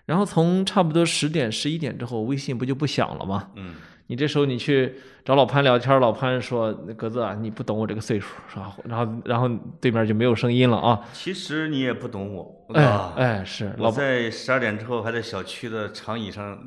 [0.05, 3.51] 然后从差不多十点十一点之后，微信不就不响了吗？
[3.57, 3.75] 嗯
[4.09, 9.51] 你这时候你去找老潘聊天，老潘说：“格子啊，你不懂我这个岁数，是吧？”然后然后
[9.81, 11.01] 对面就没有声音了啊！
[11.13, 16.59] 其实你也不懂我，哎啊哎，是我在十二点之后还在小区的长椅上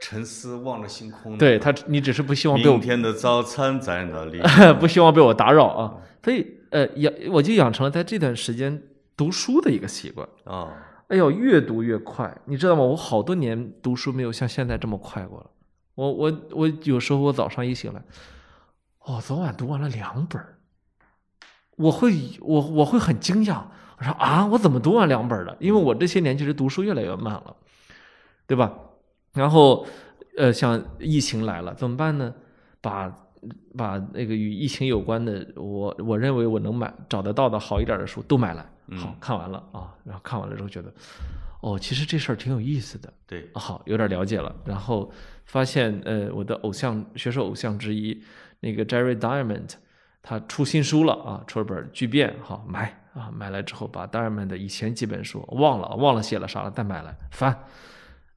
[0.00, 1.36] 沉思，望着星空。
[1.36, 4.40] 对他，你只是不希望被我明天的早餐在哪里？
[4.78, 8.82] 不希望被我打扰啊，所以呃养我就养成了在这段时间
[9.16, 10.26] 读书的一个习惯。
[10.44, 10.72] 啊，
[11.08, 12.82] 哎呦，越读越快，你知道吗？
[12.82, 15.50] 我好多年读书没有像现在这么快过了。
[15.94, 18.02] 我我我有时候我早上一醒来，
[19.00, 20.56] 哦，昨晚读完了两本儿
[21.76, 23.62] 我会我我会很惊讶，
[24.02, 25.56] 我说啊，我怎么读完两本了？
[25.60, 27.54] 因为我这些年其实读书越来越慢了，
[28.48, 28.72] 对吧？
[29.32, 29.86] 然后
[30.36, 32.34] 呃，像疫情来了怎么办呢？
[32.80, 33.14] 把
[33.76, 40.92] 把那个与疫情有关的，我我认为我能买找得到的好一点的书都买来，好看完了啊，然后看完了之后觉得，
[41.60, 44.52] 哦，其实这事儿挺有意思的，对，好，有点了解了。
[44.64, 45.12] 然后
[45.44, 48.20] 发现，呃，我的偶像学术偶像之一，
[48.58, 49.74] 那个 Jerry Diamond，
[50.22, 57.64] 他出新书了啊，出了本《巨变》，好买啊，买来之后把 Diamond 的以前几本书忘了，忘了写了啥了，再买来翻。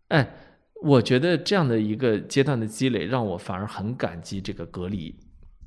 [0.09, 0.35] 哎，
[0.81, 5.15] 我觉得这样的一个阶段的积累，让我反而很感激这个隔离。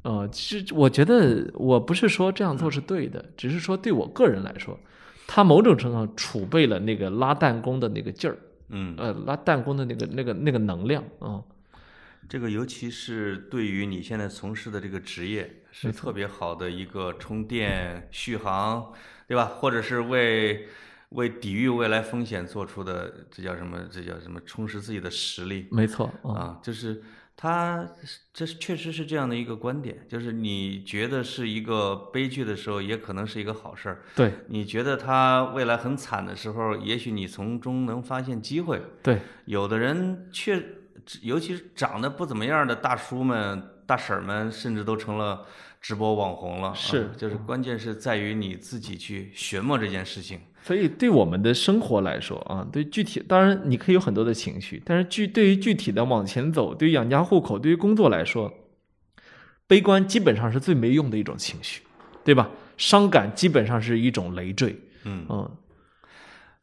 [0.03, 4.79] 呃，其实我觉得我不是说这样做是对的，只是说对我个人来说，
[5.27, 8.39] 它某种程度上储备了那个拉弹弓的那个劲儿。
[8.69, 11.43] 嗯，呃，拉弹弓的那个、那个、那个能量啊、
[12.29, 18.93] 这个尤其是对于你现在从事的这个职业，是特别好的一个充电续航，
[19.27, 19.45] 对吧？
[19.45, 20.69] 或者是为
[21.11, 23.79] 为抵御未来风险做出的，这叫什么？
[23.91, 24.41] 这叫什么？
[24.47, 27.03] 充实自己的实力没错啊、啊，就是
[27.37, 27.87] 他，
[28.33, 34.03] 这是确实是这样的一个观点，就是你觉得是一个悲剧的时候，也可能是一个好事儿。
[34.17, 38.83] 对你觉得他未来很惨的时候，也许你从中能发现机会。
[39.03, 40.63] 对，有的人确，
[41.23, 45.47] 尤其是长得不怎么样的大叔们、大婶们，甚至都成了
[45.81, 46.75] 直播网红了。
[46.75, 50.39] 是啊就是关键是在于你自己去寻摸这件事情。
[50.63, 58.53] 所以对我们的生活来说啊，对具体当然你可以有很多的情绪，但是具对于具体的往前走，对于养家糊口，对于工作来说，
[59.67, 61.83] 悲观基本上是最没用的一种情绪，
[62.23, 62.51] 对吧？
[62.77, 65.57] 伤感基本上是一种累赘，嗯，嗯，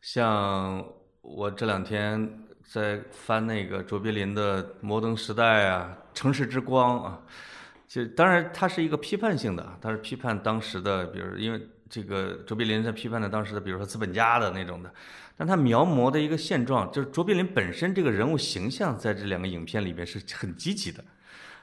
[0.01, 0.85] 像
[1.21, 7.19] 我这两天在翻那个卓别林的《摩登时代》啊，《城市之光》啊，
[7.87, 14.91] 就当然它是一个批判性的，它是批判当时的，比如因为这个卓别林在批判的当时的，比如说资本家的那种的，
[15.37, 21.03] 但他描摹的一个现状，就是卓别林本身这个人物形象在这两个影片里面是很积极的。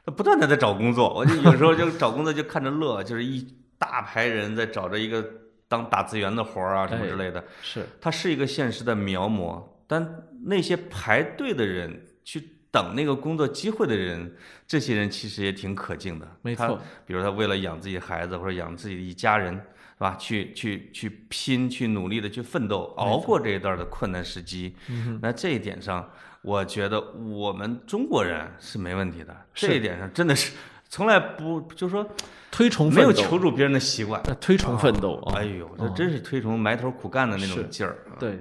[0.07, 3.46] 他不断的在找工作，我就有时候就找工作就看着乐，就是一
[3.78, 5.24] 大排人在找着一个
[5.68, 7.44] 当打字员的活儿啊什么之类的。
[7.61, 14.35] 是它是一个现实的描摹，但那些排队的人去等那个工作机会的人，
[14.66, 16.26] 这些人其实也挺可敬的。
[16.43, 20.16] 没错，比如他为了养自己孩子或者养自己的一家人，是吧？
[20.18, 24.74] 去去去拼，去努力的去奋斗，熬过这一段的困难时期。
[24.89, 26.11] 嗯那这一点上，
[26.41, 29.37] 我觉得我们中国人是没问题的。
[29.55, 30.53] 这一点上真的是
[30.89, 32.09] 从来不就说
[32.51, 34.20] 推崇没有求助别人的习惯。
[34.24, 37.99] 呃推崇奋斗啊，哎呦，这真是推崇埋头苦干的那种劲儿。
[38.18, 38.39] 对，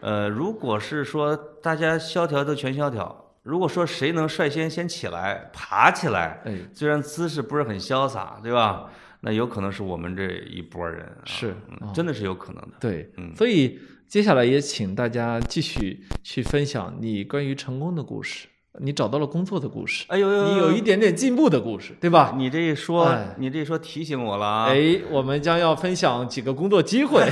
[0.00, 8.90] 呃，如果是说大家萧条都全萧条，如果说谁能率先先起来爬起来，哎，虽然姿势不是很潇洒，对吧？
[9.20, 12.76] 那有可能是我们这一波人啊，是嗯真的是有可能的。
[12.78, 13.34] 对，嗯。
[13.34, 18.46] 所以接下来也请大家继续去分享你关于成功的故事，
[18.80, 22.34] 你找到了工作的故事，哎呦呦，你有一点点进步的故事，对吧？
[22.36, 24.66] 你这一说哎，你这一说提醒我了啊！
[24.68, 27.22] 哎，我们将要分享几个工作机会，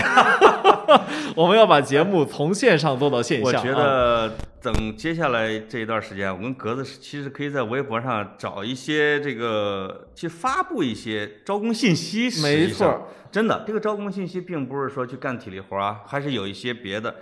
[1.37, 3.47] 我们要把节目从线上做到线下。
[3.47, 12.31] 我觉啊得等接下来这一段时间，我跟格子其实可以在微博上找一些这个去发布一些招工信息。
[12.41, 17.15] 没错，真的，这个招工信息并不是说去干体力活啊，还是有一些别的。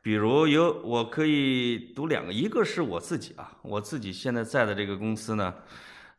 [0.00, 5.52] 比如有，我可以读两个，一个是我自己啊，我自己现在在的这个公司呢，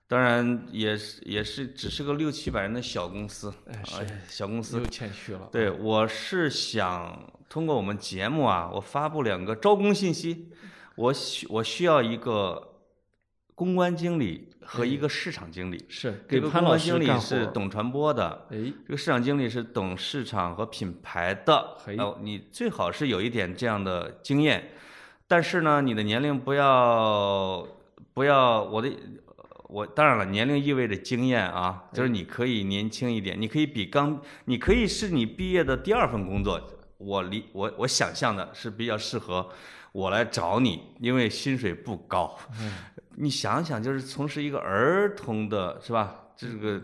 [0.08, 5.50] 当然也是也是只是个六七百人的小公司，哎小公司又谦虚了。
[5.52, 10.50] 对，我是想通过我们节目啊，我发布两个招工信息，
[10.96, 12.76] 我需我需要一个
[13.56, 15.84] 公关经理和一个市场经理。
[15.90, 17.20] 是这个给潘老师公关经理。
[17.20, 21.76] 是懂传播的，哎，这个市场经理是懂市场和品牌的。
[21.84, 24.72] 嘿哦，你最好是有一点这样的经验，
[25.28, 27.68] 但是呢，你的年龄不要
[28.14, 28.92] 不要我的。
[29.72, 36.60] 我当然了，年龄意味着经验啊，就是你可以年轻一点，你可以比刚，你可以是你毕业的第二份工作。
[36.98, 39.48] 我理我我想象的是比较适合
[39.92, 42.36] 我来找你，因为薪水不高。
[43.22, 46.16] 你想想，就是从事一个儿童的，是吧？
[46.38, 46.82] 这个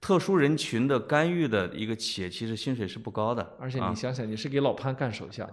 [0.00, 3.46] 特殊人群的干预的一个企业，其实薪水是不高的。
[3.60, 5.46] 而且啊你想想，你是给老潘干手下，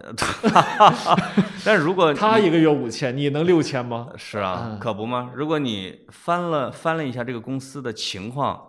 [1.62, 4.08] 但是如果 他一个月五千，你能六千吗？
[4.16, 5.30] 是啊嗯，可不吗？
[5.34, 8.66] 如果你翻了翻了一下这个公司的情况，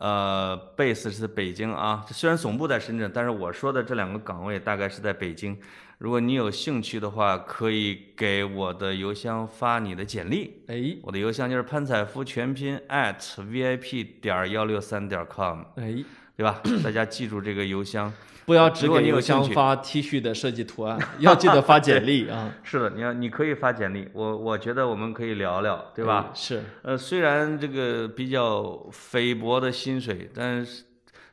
[0.00, 5.56] 呃，base 是北京啊，虽然总部在深圳，但是我说的这两个岗位大概是在北京。
[5.98, 10.62] 如果你有兴趣的话，可以给我的邮箱发你的简历。
[10.66, 16.04] 哎我的邮箱就是潘采夫全拼 at vip 点幺六三点 com，哎，
[16.36, 16.60] 对吧？
[16.84, 18.12] 大家记住这个邮箱。
[18.46, 26.26] 不要只给邮箱发 T 恤的设计图案，要记得发简历啊，是的，你要你可以发简历，我我觉得我们可以聊聊，对吧？
[26.28, 26.30] 哎？
[26.32, 30.84] 是，呃，虽然这个比较菲薄的薪水，但是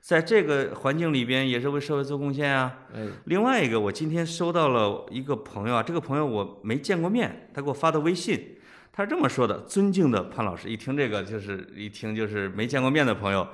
[0.03, 2.79] 在这个环境里边也是为社会做贡献啊。
[2.93, 8.57] 哎，另外一个，我今天收到了一个朋友啊，这个朋友我没见过面，他给我发的微信，
[8.91, 13.47] 他是这么说的：“尊敬的潘老师，一听这个就是一听就是没见过面的朋友，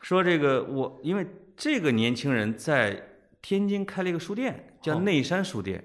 [0.00, 3.08] 说这个我因为这个年轻人在
[3.42, 5.82] 天津开了一个书店，叫内山书店。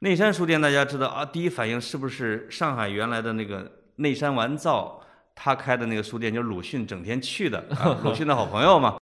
[0.00, 5.00] 内山书店大家知道啊，第一反应是不是上海原来的那个内山完造
[5.36, 8.96] 他开的那个书店，就是鲁迅整天去的啊，鲁迅的好朋友嘛。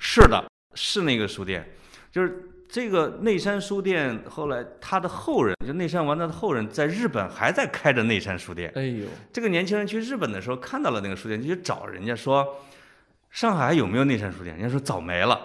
[0.00, 0.42] 是的，
[0.74, 1.64] 是那个书店，
[2.10, 4.18] 就是这个内山书店。
[4.28, 8.72] 后来他的后人，就内山完造的后人，在日本还在开着内山书店。
[8.74, 12.56] 哎呦，这个年轻人去日本的时候看到了那个书店，就去找人家说，
[13.30, 14.56] 上海还有没有内山书店？
[14.56, 15.38] 人家说早没了。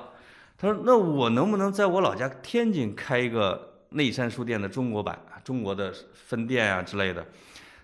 [0.58, 7.26] 他说那我能不能在我老家天津开一个内山书店的中国版、中国的分店啊之类的？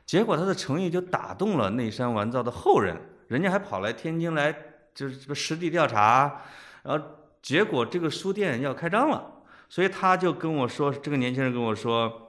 [0.05, 2.95] 结果他的诚意就打动了内山完造的后人，
[3.28, 4.55] 人家还跑来天津来，
[4.94, 6.42] 就是这个实地调查，
[6.84, 7.06] 然后
[7.42, 9.24] 结果这个书店要开张了，
[9.70, 12.28] 所以他就跟我说，这个年轻人跟我说。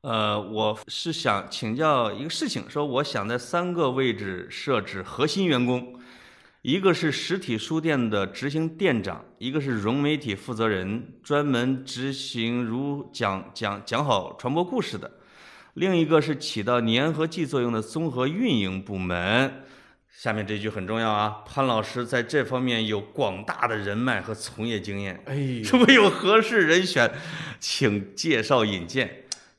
[0.00, 5.98] 呃，我是想请教一个事情，说我想在三个位置设置核心员工，
[6.62, 15.10] 一个是实体书店的执行店长，一个是融媒体负责人，专门执行如讲讲讲好传播故事的，
[15.74, 19.64] 另一个是起到粘合剂作用的综合运营部门。
[20.18, 27.08] 下面这句很重要啊，潘老师在这方面有广大的人脉和从业经验，哎呦， 如果有合适人选，
[27.60, 29.08] 请介绍引荐。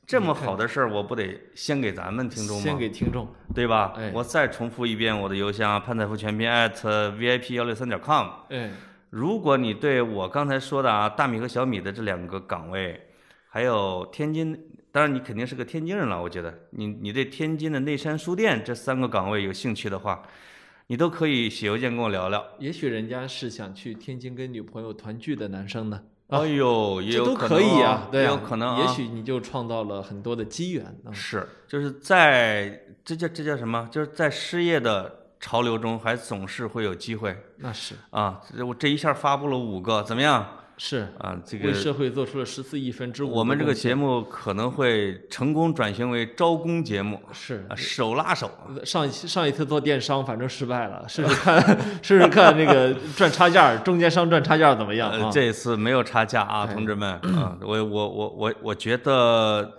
[0.06, 2.62] 这么好的事儿，我不得先给咱们听众吗？
[2.62, 3.94] 先给听众，对吧？
[3.96, 8.26] 哎我再重复一遍我的邮箱：潘彩夫全拼 at vip 幺六三点 com。
[8.50, 8.70] 哎，
[9.08, 13.00] 如果你对我刚才说的啊大米和小米的这两个岗位，
[13.48, 14.54] 还有天津
[14.92, 20.20] 当然你肯定是个天津人了，我觉得你你对天津的内山书店这三个岗位有兴趣的话，
[20.90, 22.44] 你都可以写邮件跟我聊聊。
[22.58, 28.80] 也许人家是想去天津跟女朋友团聚的男生呢，哎呦，也这都有可以啊，对啊，也有可能啊。
[28.80, 31.14] 也许你就创造了很多的机缘呢。
[31.14, 33.88] 是，就是在这叫这叫什么？
[33.92, 38.40] 就是在失业的潮流中，还总是会有机会那是啊！
[38.66, 40.44] 我这一下发布了五个，怎么样
[40.82, 41.38] 是，啊？
[41.44, 43.30] 这个为社会做出了十四亿分之五。
[43.32, 48.50] 我们这个节目可能会成功转型为招工节目，是啊，手拉手。
[48.82, 55.30] 上一期上一次做电商，反正失败了，试试看，试试看那个赚差价，中间商赚差价怎么样？
[55.30, 59.70] 这次没有差价啊，哎同志们 啊，我我我我我觉得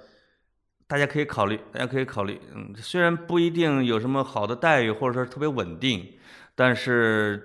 [0.86, 6.08] 大家可以考虑，大家可以考虑，嗯，虽然不一定有什么好的待遇，或者说特别稳定，
[6.54, 7.44] 但是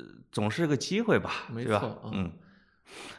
[0.00, 2.10] 呃总是个机会吧，对吧没错啊？
[2.12, 2.30] 嗯。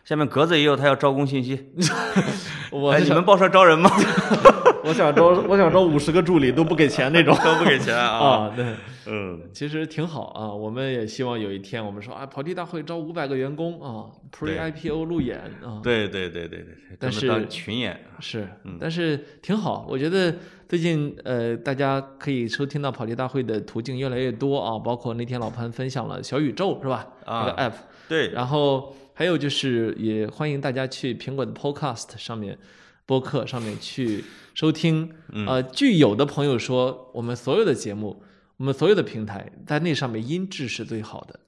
[0.03, 1.55] 下面格子也有他要招工信息，
[2.15, 2.23] 哎，
[2.71, 3.89] 我想你们报社招人吗？
[4.83, 8.17] 我想招我想招五十个助理都不给钱那种 都不给钱啊？
[8.17, 8.65] 啊，对。
[9.07, 19.85] 嗯，其实挺好啊，我们也希望有一天，我们说啊，跑题大会招五百个员工啊，Pre IPO 路演啊，对对对对对，但是群演，是嗯，但是挺好。
[19.87, 20.33] 我觉得
[20.67, 27.07] 最近呃，大家可以收听到跑题大会的途径越来越多啊，包括那天老潘分享了小宇宙是吧？
[27.25, 27.73] 啊那个 app，
[28.07, 32.57] 对，然后还有就是也欢迎大家去苹果的 Podcast 上面。
[33.05, 34.23] 播客上面去
[34.55, 38.23] 收听，嗯呃，据有的朋友说，我们所有的节目，
[38.57, 41.39] 我们所有的平台在那上面音质是最好的。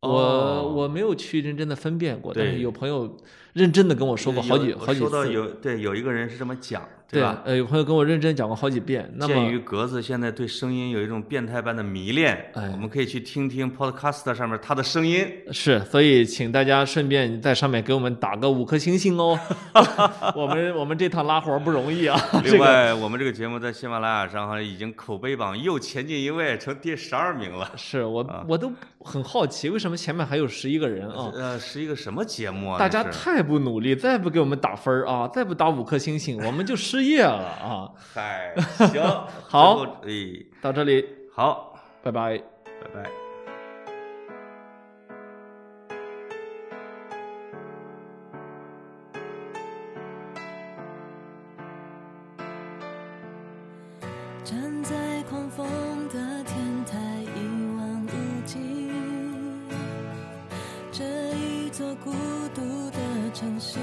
[0.00, 3.18] 我哦我没有去认真的分辨过，但是有朋友
[3.52, 4.98] 认真的跟我说过好几好几次。
[5.00, 7.42] 说到有对有一个人是这么讲，对吧？
[7.44, 9.06] 呃，有朋友跟我认真讲过好几遍。
[9.16, 15.28] 那鉴于，格子现在对声音有一种变态般的迷恋，哎我们可以去听听 Podcast 上面他的声音。
[15.50, 19.38] 是，所以请大家顺便在上面给我们打个五颗星星哦。
[20.34, 22.18] 我们我们这趟拉活不容易啊。
[22.42, 27.70] 这个另外，我们这个节目在喜马拉雅上哈已经口碑榜又前进一位，成第十二名了。
[27.76, 28.72] 是我我都
[29.04, 31.30] 很好奇，为什么前面还有十一个人啊？
[31.34, 32.78] 呃，是一个什么节目啊？
[32.78, 37.90] 大家太不努力，再不给我们打分儿啊，再不打五颗星星，我们就失业了啊！
[37.96, 38.54] 嗨，
[38.88, 39.02] 行，
[39.48, 42.40] 好哎，到这里，好，拜拜。
[42.82, 43.10] 拜拜。
[54.44, 55.64] 站在狂风
[56.08, 56.98] 的天台，
[61.72, 62.12] 座孤
[62.54, 62.98] 独的
[63.32, 63.78] 城市，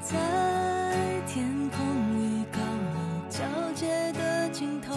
[0.00, 0.18] 在
[1.28, 1.86] 天空
[2.18, 2.98] 与高楼
[3.30, 3.44] 交
[3.76, 4.92] 界的尽头，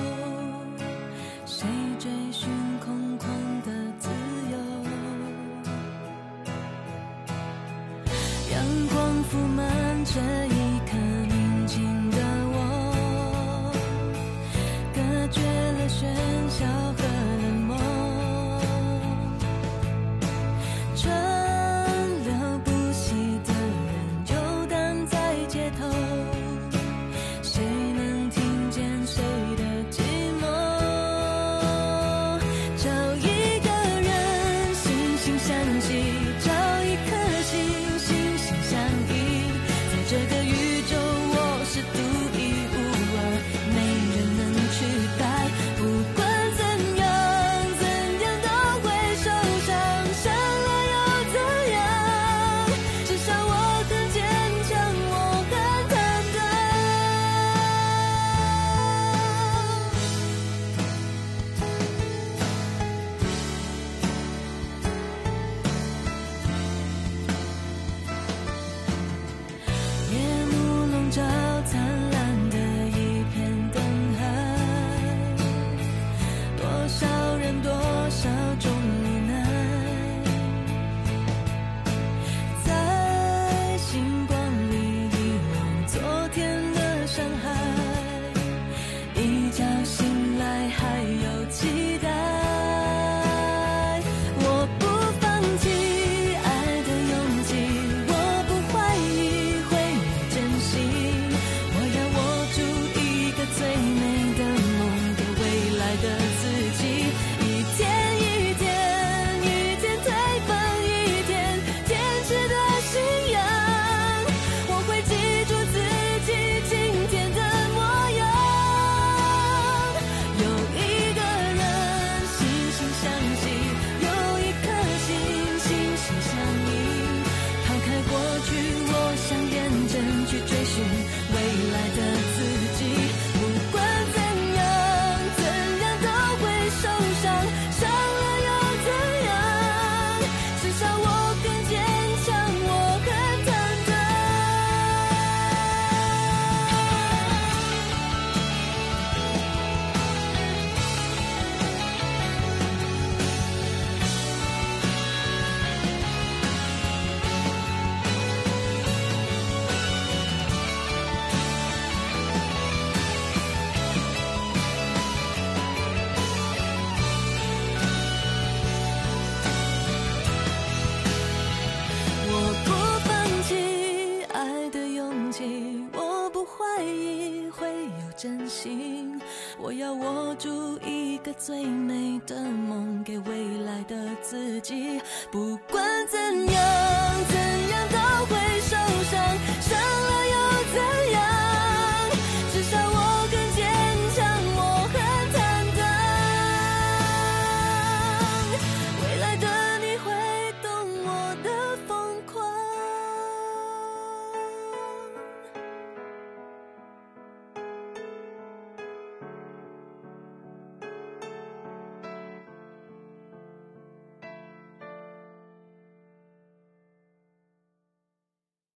[1.45, 1.67] 谁
[1.99, 2.49] 追寻
[2.83, 3.27] 空旷
[3.63, 4.09] 的自
[4.51, 4.57] 由？
[8.51, 10.64] 阳光铺满这一